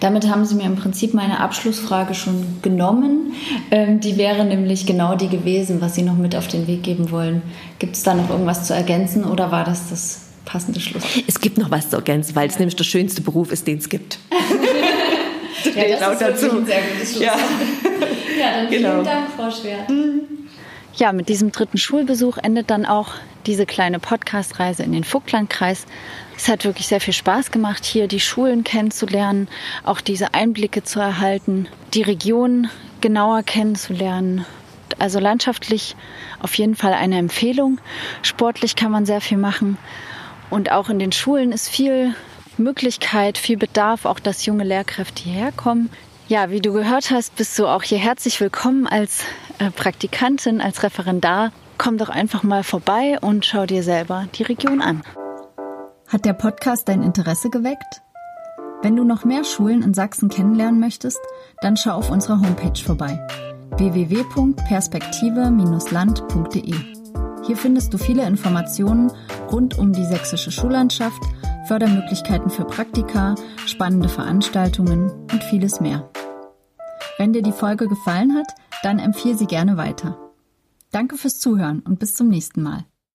Damit 0.00 0.30
haben 0.30 0.44
Sie 0.44 0.54
mir 0.54 0.64
im 0.64 0.76
Prinzip 0.76 1.12
meine 1.12 1.40
Abschlussfrage 1.40 2.14
schon 2.14 2.62
genommen. 2.62 3.34
Ähm, 3.70 4.00
die 4.00 4.16
wäre 4.16 4.44
nämlich 4.44 4.86
genau 4.86 5.16
die 5.16 5.28
gewesen, 5.28 5.80
was 5.80 5.96
Sie 5.96 6.02
noch 6.02 6.16
mit 6.16 6.36
auf 6.36 6.46
den 6.48 6.66
Weg 6.66 6.84
geben 6.84 7.10
wollen. 7.10 7.42
Gibt 7.78 7.96
es 7.96 8.02
da 8.02 8.14
noch 8.14 8.30
irgendwas 8.30 8.64
zu 8.64 8.74
ergänzen 8.74 9.24
oder 9.24 9.50
war 9.50 9.64
das 9.64 9.90
das 9.90 10.20
passende 10.44 10.80
Schluss? 10.80 11.02
Es 11.26 11.40
gibt 11.40 11.58
noch 11.58 11.70
was 11.70 11.90
zu 11.90 11.96
ergänzen, 11.96 12.36
weil 12.36 12.48
es 12.48 12.58
nämlich 12.58 12.76
der 12.76 12.84
schönste 12.84 13.20
Beruf 13.20 13.50
ist, 13.50 13.66
den 13.66 13.78
es 13.78 13.88
gibt. 13.88 14.18
ja, 15.74 15.98
das 15.98 16.12
ist 16.12 16.22
dazu. 16.22 16.58
ein 16.58 16.64
sehr 16.64 16.80
gutes 16.92 17.10
Schluss. 17.10 17.22
Ja, 17.22 17.34
ja 18.40 18.60
dann 18.60 18.68
vielen 18.68 18.82
genau. 18.82 19.02
Dank, 19.02 19.26
Frau 19.36 19.50
Schwert. 19.50 19.90
Mhm. 19.90 20.20
Ja, 20.94 21.12
mit 21.12 21.28
diesem 21.28 21.52
dritten 21.52 21.76
Schulbesuch 21.76 22.38
endet 22.38 22.70
dann 22.70 22.86
auch 22.86 23.08
diese 23.46 23.66
kleine 23.66 23.98
Podcast-Reise 23.98 24.82
in 24.82 24.92
den 24.92 25.04
Vogtlandkreis. 25.04 25.84
Es 26.36 26.48
hat 26.48 26.64
wirklich 26.64 26.86
sehr 26.86 27.00
viel 27.00 27.14
Spaß 27.14 27.50
gemacht, 27.50 27.84
hier 27.84 28.08
die 28.08 28.20
Schulen 28.20 28.62
kennenzulernen, 28.62 29.48
auch 29.84 30.00
diese 30.00 30.34
Einblicke 30.34 30.82
zu 30.82 31.00
erhalten, 31.00 31.66
die 31.94 32.02
Region 32.02 32.68
genauer 33.00 33.42
kennenzulernen. 33.42 34.44
Also 34.98 35.18
landschaftlich 35.18 35.96
auf 36.40 36.54
jeden 36.54 36.76
Fall 36.76 36.92
eine 36.92 37.18
Empfehlung. 37.18 37.80
Sportlich 38.22 38.76
kann 38.76 38.90
man 38.90 39.06
sehr 39.06 39.20
viel 39.20 39.38
machen. 39.38 39.78
Und 40.50 40.70
auch 40.70 40.88
in 40.88 40.98
den 40.98 41.12
Schulen 41.12 41.52
ist 41.52 41.68
viel 41.68 42.14
Möglichkeit, 42.56 43.38
viel 43.38 43.56
Bedarf, 43.56 44.04
auch 44.04 44.20
dass 44.20 44.46
junge 44.46 44.64
Lehrkräfte 44.64 45.24
hierher 45.24 45.52
kommen. 45.52 45.90
Ja, 46.28 46.50
wie 46.50 46.60
du 46.60 46.72
gehört 46.72 47.10
hast, 47.10 47.36
bist 47.36 47.58
du 47.58 47.66
auch 47.66 47.82
hier 47.82 47.98
herzlich 47.98 48.40
willkommen 48.40 48.86
als 48.86 49.24
äh, 49.58 49.70
Praktikantin, 49.70 50.60
als 50.60 50.82
Referendar. 50.82 51.52
Komm 51.78 51.98
doch 51.98 52.08
einfach 52.08 52.42
mal 52.42 52.62
vorbei 52.62 53.18
und 53.20 53.44
schau 53.44 53.66
dir 53.66 53.82
selber 53.82 54.26
die 54.34 54.42
Region 54.42 54.80
an. 54.80 55.02
Hat 56.08 56.24
der 56.24 56.34
Podcast 56.34 56.88
dein 56.88 57.02
Interesse 57.02 57.50
geweckt? 57.50 58.02
Wenn 58.80 58.94
du 58.94 59.02
noch 59.02 59.24
mehr 59.24 59.42
Schulen 59.42 59.82
in 59.82 59.92
Sachsen 59.92 60.28
kennenlernen 60.28 60.78
möchtest, 60.78 61.18
dann 61.60 61.76
schau 61.76 61.90
auf 61.92 62.10
unserer 62.10 62.40
Homepage 62.40 62.80
vorbei 62.80 63.18
www.perspektive-land.de. 63.76 66.74
Hier 67.44 67.56
findest 67.56 67.92
du 67.92 67.98
viele 67.98 68.24
Informationen 68.24 69.10
rund 69.50 69.76
um 69.78 69.92
die 69.92 70.04
sächsische 70.04 70.52
Schullandschaft, 70.52 71.20
Fördermöglichkeiten 71.66 72.50
für 72.50 72.64
Praktika, 72.64 73.34
spannende 73.66 74.08
Veranstaltungen 74.08 75.10
und 75.32 75.42
vieles 75.44 75.80
mehr. 75.80 76.08
Wenn 77.18 77.32
dir 77.32 77.42
die 77.42 77.52
Folge 77.52 77.88
gefallen 77.88 78.36
hat, 78.36 78.54
dann 78.84 79.00
empfehle 79.00 79.36
sie 79.36 79.46
gerne 79.46 79.76
weiter. 79.76 80.16
Danke 80.92 81.16
fürs 81.16 81.40
Zuhören 81.40 81.80
und 81.80 81.98
bis 81.98 82.14
zum 82.14 82.28
nächsten 82.28 82.62
Mal. 82.62 82.84